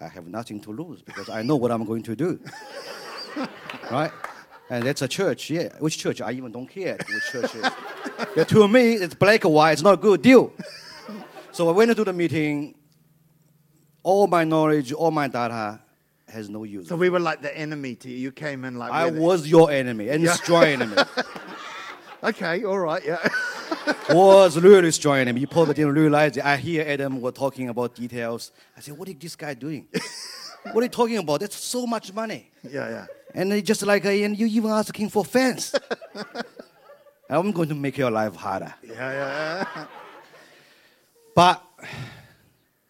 I 0.00 0.08
have 0.08 0.26
nothing 0.26 0.60
to 0.60 0.70
lose 0.70 1.02
because 1.02 1.28
I 1.28 1.42
know 1.42 1.56
what 1.56 1.70
I'm 1.70 1.84
going 1.84 2.02
to 2.04 2.14
do. 2.14 2.40
right? 3.90 4.12
And 4.70 4.84
that's 4.84 5.02
a 5.02 5.08
church, 5.08 5.50
yeah. 5.50 5.70
Which 5.78 5.98
church? 5.98 6.20
I 6.20 6.32
even 6.32 6.52
don't 6.52 6.66
care 6.66 6.98
which 7.08 7.24
church 7.32 7.54
is. 7.54 7.66
yeah, 8.36 8.44
to 8.44 8.68
me, 8.68 8.94
it's 8.94 9.14
black 9.14 9.44
or 9.44 9.52
white. 9.52 9.72
It's 9.72 9.82
not 9.82 9.94
a 9.94 9.96
good 9.96 10.22
deal. 10.22 10.52
so 11.52 11.68
I 11.68 11.72
went 11.72 11.90
into 11.90 12.04
the 12.04 12.12
meeting. 12.12 12.74
All 14.08 14.26
my 14.26 14.44
knowledge, 14.44 14.90
all 14.94 15.10
my 15.10 15.28
data 15.28 15.80
has 16.28 16.48
no 16.48 16.64
use. 16.64 16.88
So 16.88 16.96
we 16.96 17.10
were 17.10 17.20
like 17.20 17.42
the 17.42 17.54
enemy 17.54 17.94
to 17.96 18.08
you. 18.08 18.16
You 18.16 18.32
came 18.32 18.64
in 18.64 18.76
like 18.78 18.90
I 18.90 19.10
was 19.10 19.46
your 19.46 19.70
enemy 19.70 20.08
and 20.08 20.22
Yeah. 20.22 20.32
strong 20.32 20.64
enemy. 20.64 20.96
Okay, 22.22 22.64
all 22.64 22.78
right, 22.80 23.04
yeah. 23.04 23.28
was 24.10 24.58
really 24.58 24.90
strong 24.90 25.18
enemy. 25.18 25.40
You 25.40 25.46
probably 25.46 25.74
didn't 25.74 25.94
realize 25.94 26.36
it. 26.36 26.44
I 26.44 26.56
hear 26.56 26.84
Adam 26.88 27.20
were 27.20 27.30
talking 27.30 27.68
about 27.68 27.94
details. 27.94 28.50
I 28.76 28.80
said, 28.80 28.98
what 28.98 29.08
is 29.08 29.14
this 29.20 29.36
guy 29.36 29.54
doing? 29.54 29.86
what 30.72 30.78
are 30.78 30.82
you 30.82 30.88
talking 30.88 31.18
about? 31.18 31.38
That's 31.40 31.54
so 31.54 31.86
much 31.86 32.12
money. 32.12 32.50
yeah, 32.64 32.88
yeah. 32.88 33.06
And 33.34 33.52
they 33.52 33.62
just 33.62 33.82
like, 33.86 34.04
uh, 34.04 34.08
and 34.08 34.36
you 34.36 34.46
even 34.46 34.70
asking 34.70 35.10
for 35.10 35.24
fans. 35.24 35.74
I'm 37.30 37.52
going 37.52 37.68
to 37.68 37.76
make 37.76 37.96
your 37.98 38.10
life 38.10 38.34
harder. 38.34 38.74
Yeah, 38.82 38.94
yeah, 38.94 39.66
yeah. 39.76 39.86
But 41.36 41.62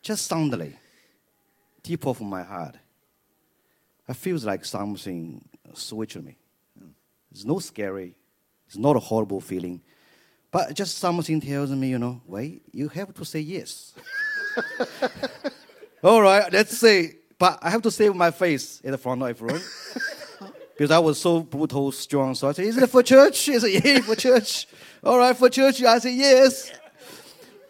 just 0.00 0.26
suddenly, 0.26 0.74
deep 1.82 2.06
of 2.06 2.20
my 2.20 2.42
heart, 2.42 2.76
I 4.08 4.12
feels 4.12 4.44
like 4.44 4.64
something 4.64 5.44
switched 5.74 6.16
me. 6.16 6.36
It's 7.30 7.44
not 7.44 7.62
scary. 7.62 8.14
It's 8.66 8.76
not 8.76 8.96
a 8.96 9.00
horrible 9.00 9.40
feeling. 9.40 9.82
But 10.50 10.74
just 10.74 10.98
something 10.98 11.40
tells 11.40 11.70
me, 11.70 11.88
you 11.88 11.98
know, 11.98 12.22
wait, 12.26 12.62
you 12.72 12.88
have 12.88 13.12
to 13.14 13.24
say 13.24 13.40
yes. 13.40 13.94
All 16.02 16.22
right, 16.22 16.50
let's 16.52 16.78
say. 16.78 17.16
But 17.38 17.58
I 17.62 17.70
have 17.70 17.82
to 17.82 17.90
save 17.90 18.14
my 18.14 18.30
face 18.30 18.80
in 18.80 18.92
the 18.92 18.98
front 18.98 19.22
of 19.22 19.28
everyone. 19.28 19.60
because 20.78 20.90
I 20.90 20.98
was 21.00 21.20
so 21.20 21.40
brutal, 21.40 21.92
strong. 21.92 22.34
So 22.34 22.48
I 22.48 22.52
said, 22.52 22.64
is 22.64 22.78
it 22.78 22.88
for 22.88 23.02
church? 23.02 23.38
He 23.40 23.58
said, 23.58 23.84
yeah, 23.84 24.00
for 24.00 24.14
church. 24.14 24.68
All 25.02 25.18
right, 25.18 25.36
for 25.36 25.50
church. 25.50 25.82
I 25.82 25.98
said, 25.98 26.14
yes. 26.14 26.72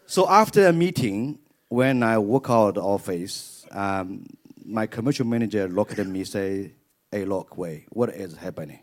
So 0.07 0.29
after 0.29 0.67
a 0.67 0.73
meeting, 0.73 1.39
when 1.69 2.03
I 2.03 2.19
walk 2.19 2.51
out 2.51 2.69
of 2.69 2.75
the 2.75 2.83
office, 2.83 3.58
um, 3.73 4.27
my 4.65 4.87
commercial 4.87 5.27
manager 5.27 5.69
looked 5.69 5.99
at 5.99 6.07
me 6.07 6.21
and 6.21 6.29
say, 6.29 6.73
hey, 7.11 7.25
look, 7.25 7.57
wait, 7.57 7.87
what 7.91 8.11
is 8.11 8.37
happening? 8.37 8.81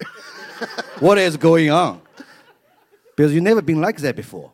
what 1.00 1.17
is 1.17 1.38
going 1.38 1.69
on? 1.69 2.02
Because 3.15 3.34
you 3.34 3.41
never 3.41 3.62
been 3.62 3.80
like 3.82 3.98
that 3.98 4.15
before. 4.15 4.52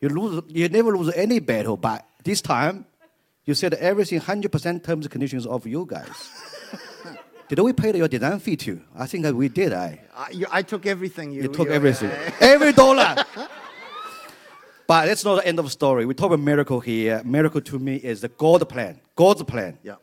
you 0.00 0.08
lose, 0.08 0.42
you 0.48 0.68
never 0.68 0.96
lose 0.96 1.12
any 1.14 1.38
battle, 1.40 1.76
but 1.76 2.06
this 2.24 2.40
time, 2.40 2.86
you 3.44 3.54
said 3.54 3.74
everything 3.74 4.20
100% 4.20 4.84
terms 4.84 5.04
and 5.06 5.10
conditions 5.10 5.46
of 5.46 5.66
you 5.66 5.84
guys. 5.88 6.30
did 7.48 7.58
we 7.58 7.72
pay 7.72 7.96
your 7.96 8.06
design 8.08 8.38
fee 8.38 8.56
too? 8.56 8.80
I 8.96 9.06
think 9.06 9.24
that 9.24 9.34
we 9.34 9.48
did. 9.48 9.72
I. 9.72 10.00
I, 10.16 10.30
you, 10.30 10.46
I 10.50 10.62
took 10.62 10.86
everything 10.86 11.32
you 11.32 11.42
You 11.42 11.48
took 11.48 11.68
you- 11.68 11.74
everything. 11.74 12.10
Every 12.40 12.72
dollar. 12.72 13.16
but 14.86 15.06
that's 15.06 15.24
not 15.24 15.36
the 15.36 15.46
end 15.46 15.58
of 15.58 15.64
the 15.64 15.70
story. 15.70 16.04
We 16.06 16.14
talk 16.14 16.26
about 16.26 16.40
miracle 16.40 16.80
here. 16.80 17.22
Miracle 17.24 17.60
to 17.62 17.78
me 17.78 17.96
is 17.96 18.20
the 18.20 18.28
God 18.28 18.68
plan. 18.68 19.00
God's 19.20 19.42
plan. 19.42 19.78
Yeah. 19.82 19.96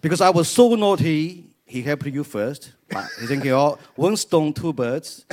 Because 0.00 0.20
I 0.20 0.30
was 0.30 0.48
so 0.48 0.74
naughty, 0.74 1.50
he 1.64 1.82
helped 1.82 2.06
you 2.06 2.24
first. 2.24 2.72
But 2.88 3.06
he 3.20 3.26
thinking, 3.28 3.52
oh, 3.62 3.78
one 3.94 4.16
stone, 4.16 4.52
two 4.52 4.72
birds. 4.72 5.24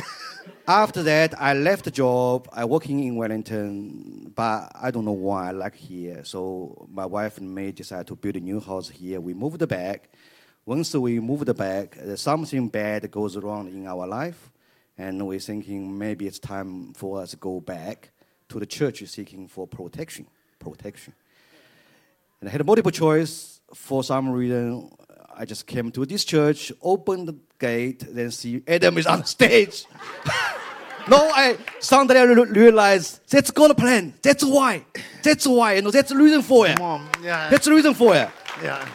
After 0.67 1.01
that, 1.01 1.33
I 1.41 1.55
left 1.55 1.85
the 1.85 1.89
job. 1.89 2.47
I 2.53 2.63
working 2.65 3.03
in 3.03 3.15
Wellington, 3.15 4.31
but 4.35 4.71
I 4.79 4.91
don't 4.91 5.03
know 5.03 5.19
why 5.27 5.47
I 5.47 5.51
like 5.51 5.73
here. 5.73 6.23
So 6.25 6.87
my 6.91 7.07
wife 7.07 7.39
and 7.39 7.53
me 7.55 7.71
decided 7.71 8.05
to 8.07 8.15
build 8.15 8.35
a 8.35 8.39
new 8.39 8.59
house 8.59 8.87
here. 8.87 9.19
We 9.19 9.33
moved 9.33 9.67
back. 9.67 10.09
Once 10.63 10.93
we 10.93 11.19
moved 11.19 11.57
back, 11.57 11.97
something 12.17 12.69
bad 12.69 13.09
goes 13.09 13.35
wrong 13.35 13.67
in 13.67 13.87
our 13.87 14.05
life, 14.05 14.51
and 14.95 15.25
we're 15.25 15.39
thinking 15.39 15.97
maybe 15.97 16.27
it's 16.27 16.37
time 16.37 16.93
for 16.93 17.19
us 17.19 17.31
to 17.31 17.37
go 17.37 17.59
back 17.59 18.11
to 18.49 18.59
the 18.59 18.67
church 18.67 19.03
seeking 19.07 19.47
for 19.47 19.65
protection. 19.65 20.27
Protection. 20.59 21.13
And 22.43 22.49
I 22.49 22.51
had 22.51 22.59
a 22.59 22.65
multiple 22.65 22.91
choice. 22.91 23.61
For 23.73 24.03
some 24.03 24.29
reason, 24.29 24.89
I 25.33 25.45
just 25.45 25.65
came 25.65 25.91
to 25.91 26.05
this 26.05 26.25
church, 26.25 26.73
opened 26.81 27.29
the 27.29 27.39
gate, 27.57 28.03
then 28.05 28.31
see 28.31 28.61
Adam 28.67 28.97
is 28.97 29.07
on 29.07 29.23
stage. 29.23 29.85
no, 31.07 31.31
I 31.31 31.57
suddenly 31.79 32.17
I 32.17 32.23
re- 32.23 32.51
realized 32.51 33.21
that's 33.29 33.49
God's 33.49 33.75
plan. 33.75 34.13
That's 34.21 34.43
why. 34.43 34.85
That's 35.23 35.47
why. 35.47 35.75
You 35.75 35.83
know, 35.83 35.91
that's 35.91 36.09
the 36.09 36.17
reason 36.17 36.41
for 36.41 36.67
it. 36.67 36.81
On, 36.81 37.07
yeah. 37.23 37.49
That's 37.49 37.63
the 37.65 37.73
reason 37.75 37.93
for 37.93 38.13
it. 38.13 38.27
Yeah. 38.61 38.85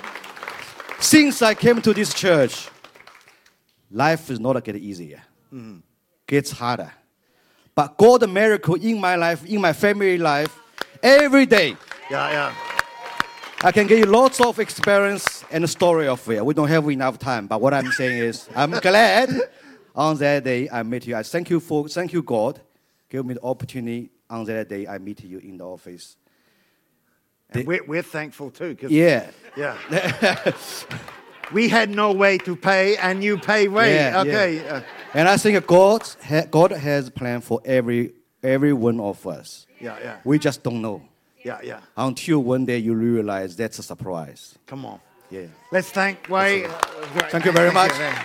Since 1.00 1.40
I 1.40 1.54
came 1.54 1.80
to 1.80 1.94
this 1.94 2.12
church, 2.12 2.68
life 3.90 4.28
is 4.28 4.38
not 4.38 4.62
getting 4.62 4.82
easier. 4.82 5.22
Mm-hmm. 5.50 5.78
Gets 6.26 6.50
harder. 6.50 6.92
But 7.74 7.96
God 7.96 8.28
miracle 8.28 8.74
in 8.74 9.00
my 9.00 9.16
life, 9.16 9.46
in 9.46 9.58
my 9.58 9.72
family 9.72 10.18
life, 10.18 10.54
every 11.02 11.46
day. 11.46 11.78
Yeah, 12.11 12.30
yeah. 12.30 12.67
I 13.61 13.73
can 13.73 13.88
give 13.88 13.99
you 13.99 14.05
lots 14.05 14.40
of 14.40 14.61
experience 14.61 15.44
and 15.51 15.64
a 15.64 15.68
story 15.68 16.07
of 16.07 16.29
it. 16.31 16.44
We 16.47 16.55
don't 16.55 16.68
have 16.68 16.88
enough 16.88 17.18
time, 17.18 17.49
but 17.49 17.61
what 17.61 17.75
I'm 17.75 17.90
saying 17.90 18.18
is, 18.18 18.49
I'm 18.55 18.71
glad 18.81 19.31
on 19.97 20.16
that 20.18 20.44
day 20.44 20.68
I 20.71 20.85
met 20.85 21.09
you. 21.09 21.16
I 21.16 21.25
thank 21.25 21.51
you 21.51 21.59
for, 21.59 21.88
thank 21.88 22.12
you 22.12 22.23
God, 22.23 22.61
give 23.09 23.27
me 23.27 23.35
the 23.35 23.42
opportunity 23.42 24.11
on 24.31 24.44
that 24.44 24.68
day 24.68 24.87
I 24.87 24.99
meet 24.99 25.25
you 25.25 25.38
in 25.38 25.59
the 25.59 25.66
office. 25.66 26.16
And 27.51 27.66
we're, 27.66 27.85
we're 27.85 28.03
thankful 28.03 28.53
too. 28.53 28.77
Yeah, 28.88 29.27
Yeah. 29.57 29.77
we 31.53 31.68
had 31.68 31.90
no 31.90 32.12
way 32.12 32.38
to 32.38 32.55
pay, 32.55 32.97
and 32.99 33.25
you 33.25 33.38
pay 33.38 33.66
way. 33.66 33.94
Yeah, 33.94 34.21
okay. 34.21 34.68
uh, 34.68 34.83
and 35.14 35.29
I 35.29 35.37
think 35.37 35.66
God, 35.66 36.09
God 36.51 36.71
has 36.71 37.09
a 37.09 37.11
plan 37.11 37.40
for 37.40 37.61
every 37.64 38.12
every 38.40 38.73
one 38.73 39.01
of 39.01 39.27
us. 39.27 39.66
yeah, 39.81 39.99
yeah. 40.01 40.16
We 40.25 40.38
just 40.38 40.62
don't 40.62 40.81
know. 40.81 41.03
Yeah, 41.44 41.61
yeah. 41.62 41.81
Until 41.96 42.42
one 42.42 42.64
day 42.64 42.79
you 42.79 42.94
realize 42.94 43.57
that's 43.57 43.79
a 43.79 43.83
surprise. 43.83 44.57
Come 44.66 44.85
on. 44.85 45.01
Yeah. 45.31 45.46
Let's 45.70 45.90
thank 45.90 46.29
Wei. 46.29 46.66
Thank 47.31 47.44
you 47.44 47.53
very 47.53 47.72
much. 47.72 47.92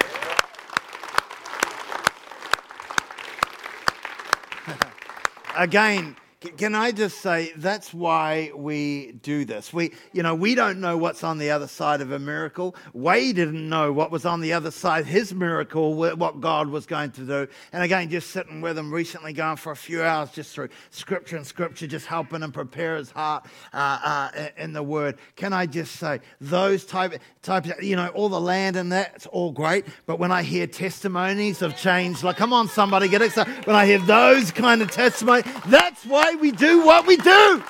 Again, 5.58 6.16
c- 6.16 6.22
can 6.58 6.76
I 6.76 6.92
just 6.92 7.22
say 7.22 7.54
that's 7.56 7.94
why 7.94 8.52
we 8.56 9.14
do 9.22 9.46
this? 9.46 9.74
We, 9.74 9.92
you 10.12 10.24
know, 10.24 10.36
we 10.36 10.56
don't 10.56 10.80
know 10.80 10.98
what's 10.98 11.24
on 11.24 11.38
the 11.38 11.52
other 11.52 11.68
side 11.68 12.02
of 12.02 12.12
a 12.12 12.20
miracle. 12.20 12.76
Wade 12.94 13.36
didn't 13.36 13.68
know 13.68 13.92
what 13.92 14.12
was 14.12 14.26
on 14.26 14.42
the 14.42 14.54
other 14.54 14.72
side, 14.72 15.06
his 15.06 15.34
miracle, 15.34 15.94
what 15.94 16.42
God 16.42 16.70
was 16.70 16.86
going 16.86 17.12
to 17.12 17.22
do. 17.22 17.48
And 17.72 17.84
again, 17.84 18.10
just 18.10 18.32
sitting 18.32 18.62
with 18.62 18.78
him 18.78 18.94
recently, 18.94 19.34
going 19.34 19.58
for 19.58 19.72
a 19.72 19.76
few 19.76 20.04
hours 20.04 20.32
just 20.32 20.54
through 20.54 20.70
scripture 20.90 21.38
and 21.38 21.46
scripture, 21.48 21.88
just 21.88 22.06
helping 22.06 22.42
him 22.42 22.52
prepare 22.52 22.98
his 22.98 23.12
heart 23.12 23.46
uh, 23.74 24.30
uh, 24.34 24.48
in 24.58 24.74
the 24.74 24.84
Word. 24.84 25.18
Can 25.36 25.54
I 25.54 25.66
just 25.66 25.96
say 25.96 26.20
those 26.40 26.86
type 26.86 27.20
type, 27.42 27.66
you 27.82 27.96
know, 27.96 28.08
all 28.10 28.30
the 28.30 28.40
land 28.40 28.76
and 28.76 28.92
that, 28.92 29.12
it's 29.16 29.26
all 29.28 29.52
great. 29.52 29.86
But 30.06 30.18
when 30.18 30.32
I 30.32 30.44
hear 30.44 30.66
testimonies 30.66 31.62
of 31.62 31.76
change, 31.76 32.24
like, 32.24 32.38
come 32.38 32.54
on, 32.54 32.68
somebody, 32.68 33.08
get 33.08 33.22
excited. 33.22 33.66
When 33.66 33.76
I 33.76 33.86
hear 33.86 34.00
those 34.00 34.52
kind 34.52 34.82
of 34.82 34.90
testimonies, 34.90 35.46
that's 35.68 36.06
why 36.06 36.33
we 36.36 36.52
do 36.52 36.86
what 36.86 37.08
we 37.08 37.18
do. 37.18 37.64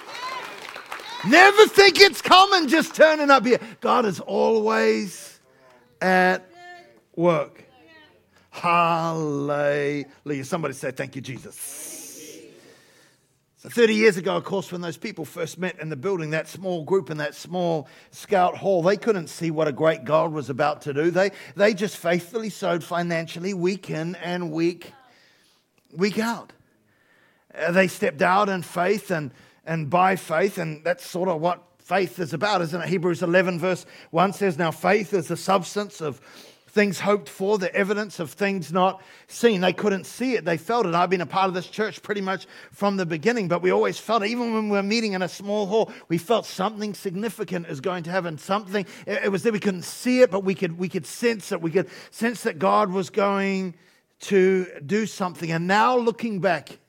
Never 1.27 1.67
think 1.67 1.99
it's 1.99 2.21
common 2.21 2.67
just 2.67 2.95
turning 2.95 3.29
up 3.29 3.45
here. 3.45 3.59
God 3.79 4.05
is 4.05 4.19
always 4.19 5.39
at 6.01 6.45
work. 7.15 7.63
Hallelujah. 8.51 10.05
Somebody 10.43 10.73
say, 10.73 10.91
Thank 10.91 11.15
you, 11.15 11.21
Jesus. 11.21 11.83
So 13.63 13.69
30 13.69 13.95
years 13.95 14.17
ago, 14.17 14.35
of 14.35 14.43
course, 14.43 14.73
when 14.73 14.81
those 14.81 14.97
people 14.97 15.23
first 15.23 15.57
met 15.57 15.79
in 15.79 15.87
the 15.87 15.95
building, 15.95 16.31
that 16.31 16.49
small 16.49 16.83
group 16.83 17.09
in 17.09 17.15
that 17.17 17.33
small 17.33 17.87
scout 18.11 18.57
hall, 18.57 18.83
they 18.83 18.97
couldn't 18.97 19.27
see 19.27 19.51
what 19.51 19.69
a 19.69 19.71
great 19.71 20.03
God 20.03 20.33
was 20.33 20.49
about 20.49 20.81
to 20.81 20.93
do. 20.93 21.09
They, 21.09 21.31
they 21.55 21.73
just 21.73 21.95
faithfully 21.95 22.49
sowed 22.49 22.83
financially 22.83 23.53
week 23.53 23.89
in 23.89 24.15
and 24.15 24.51
week, 24.51 24.91
week 25.95 26.19
out. 26.19 26.51
Uh, 27.57 27.71
they 27.71 27.87
stepped 27.87 28.21
out 28.21 28.49
in 28.49 28.61
faith 28.61 29.11
and, 29.11 29.31
and 29.65 29.89
by 29.89 30.15
faith, 30.15 30.57
and 30.57 30.83
that's 30.83 31.05
sort 31.05 31.29
of 31.29 31.41
what 31.41 31.61
faith 31.79 32.19
is 32.19 32.33
about, 32.33 32.61
isn't 32.61 32.81
it? 32.81 32.89
Hebrews 32.89 33.21
11, 33.21 33.59
verse 33.59 33.85
1 34.11 34.33
says, 34.33 34.57
Now 34.57 34.71
faith 34.71 35.13
is 35.13 35.27
the 35.27 35.37
substance 35.37 36.01
of 36.01 36.21
things 36.73 36.99
hoped 36.99 37.29
for, 37.29 37.59
the 37.59 37.73
evidence 37.75 38.19
of 38.19 38.31
things 38.31 38.73
not 38.73 38.99
seen. 39.27 39.61
They 39.61 39.73
couldn't 39.73 40.05
see 40.05 40.33
it, 40.33 40.43
they 40.43 40.57
felt 40.57 40.87
it. 40.87 40.95
I've 40.95 41.09
been 41.09 41.21
a 41.21 41.25
part 41.25 41.47
of 41.47 41.53
this 41.53 41.67
church 41.67 42.01
pretty 42.01 42.21
much 42.21 42.47
from 42.71 42.97
the 42.97 43.05
beginning, 43.05 43.47
but 43.47 43.61
we 43.61 43.71
always 43.71 43.99
felt 43.99 44.23
it. 44.23 44.29
Even 44.29 44.53
when 44.53 44.69
we 44.69 44.77
were 44.77 44.83
meeting 44.83 45.13
in 45.13 45.21
a 45.21 45.29
small 45.29 45.67
hall, 45.67 45.91
we 46.07 46.17
felt 46.17 46.47
something 46.47 46.95
significant 46.95 47.67
is 47.67 47.79
going 47.79 48.03
to 48.03 48.09
happen. 48.09 48.39
Something, 48.39 48.87
it 49.05 49.31
was 49.31 49.43
there. 49.43 49.53
We 49.53 49.59
couldn't 49.59 49.83
see 49.83 50.21
it, 50.21 50.31
but 50.31 50.43
we 50.43 50.55
could, 50.55 50.79
we 50.79 50.89
could 50.89 51.05
sense 51.05 51.51
it. 51.51 51.61
We 51.61 51.69
could 51.69 51.89
sense 52.09 52.41
that 52.41 52.57
God 52.57 52.89
was 52.89 53.11
going 53.11 53.75
to 54.21 54.65
do 54.83 55.05
something. 55.05 55.51
And 55.51 55.67
now 55.67 55.95
looking 55.95 56.39
back, 56.39 56.79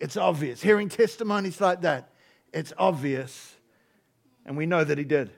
it's 0.00 0.16
obvious. 0.16 0.62
Hearing 0.62 0.88
testimonies 0.88 1.60
like 1.60 1.82
that, 1.82 2.10
it's 2.52 2.72
obvious. 2.78 3.56
And 4.46 4.56
we 4.56 4.66
know 4.66 4.84
that 4.84 4.98
He 4.98 5.04
did. 5.04 5.30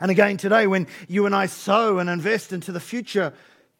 And 0.00 0.10
again, 0.10 0.36
today, 0.36 0.66
when 0.66 0.86
you 1.08 1.26
and 1.26 1.34
I 1.34 1.46
sow 1.46 1.98
and 1.98 2.08
invest 2.08 2.52
into 2.52 2.72
the 2.72 2.80
future 2.80 3.32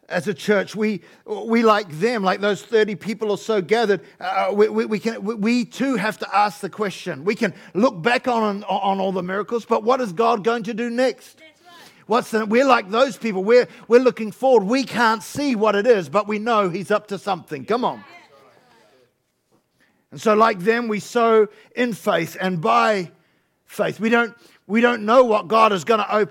as 0.09 0.29
a 0.29 0.35
church, 0.35 0.75
we, 0.75 1.03
we 1.27 1.63
like 1.63 1.91
them, 1.91 2.23
like 2.23 2.41
those 2.41 2.63
30 2.63 2.95
people 2.95 3.31
or 3.31 3.39
so 3.39 3.61
gathered, 3.61 4.01
uh, 4.21 4.51
we, 4.53 4.69
we, 4.69 4.87
we, 4.87 4.99
can, 4.99 5.23
we, 5.23 5.65
too 5.65 5.97
have 5.97 6.19
to 6.19 6.37
ask 6.37 6.61
the 6.61 6.71
question. 6.71 7.25
We 7.25 7.35
can 7.35 7.55
look 7.75 8.01
back 8.01 8.29
on, 8.29 8.63
on 8.65 9.01
all 9.01 9.13
the 9.13 9.23
miracles, 9.23 9.65
but 9.65 9.83
what 9.83 10.01
is 10.01 10.13
God 10.13 10.45
going 10.45 10.63
to 10.65 10.75
do 10.75 10.91
next? 10.91 11.43
What's 12.07 12.31
the, 12.31 12.47
we're 12.47 12.67
like 12.67 12.89
those 12.91 13.17
people. 13.17 13.43
We're, 13.43 13.67
we're 13.89 14.01
looking 14.01 14.31
forward. 14.31 14.65
We 14.65 14.85
can't 14.85 15.25
see 15.25 15.57
what 15.57 15.75
it 15.75 15.89
is, 15.89 16.09
but 16.09 16.29
we 16.29 16.39
know 16.39 16.69
He's 16.69 16.93
up 16.93 17.09
to 17.09 17.19
something. 17.19 17.65
Come 17.65 17.85
on. 17.85 18.05
And 20.17 20.23
so, 20.23 20.33
like 20.33 20.61
them, 20.61 20.89
we 20.89 20.99
sow 20.99 21.47
in 21.75 21.93
faith 21.93 22.39
and 22.41 22.59
by 22.59 23.13
faith. 23.67 24.01
We 24.01 24.09
don't, 24.09 24.35
we 24.67 24.81
don't 24.81 25.05
know 25.05 25.25
what 25.25 25.47
God 25.47 25.75
is 25.75 25.85
going 25.85 26.01
to 26.01 26.07
open. 26.11 26.25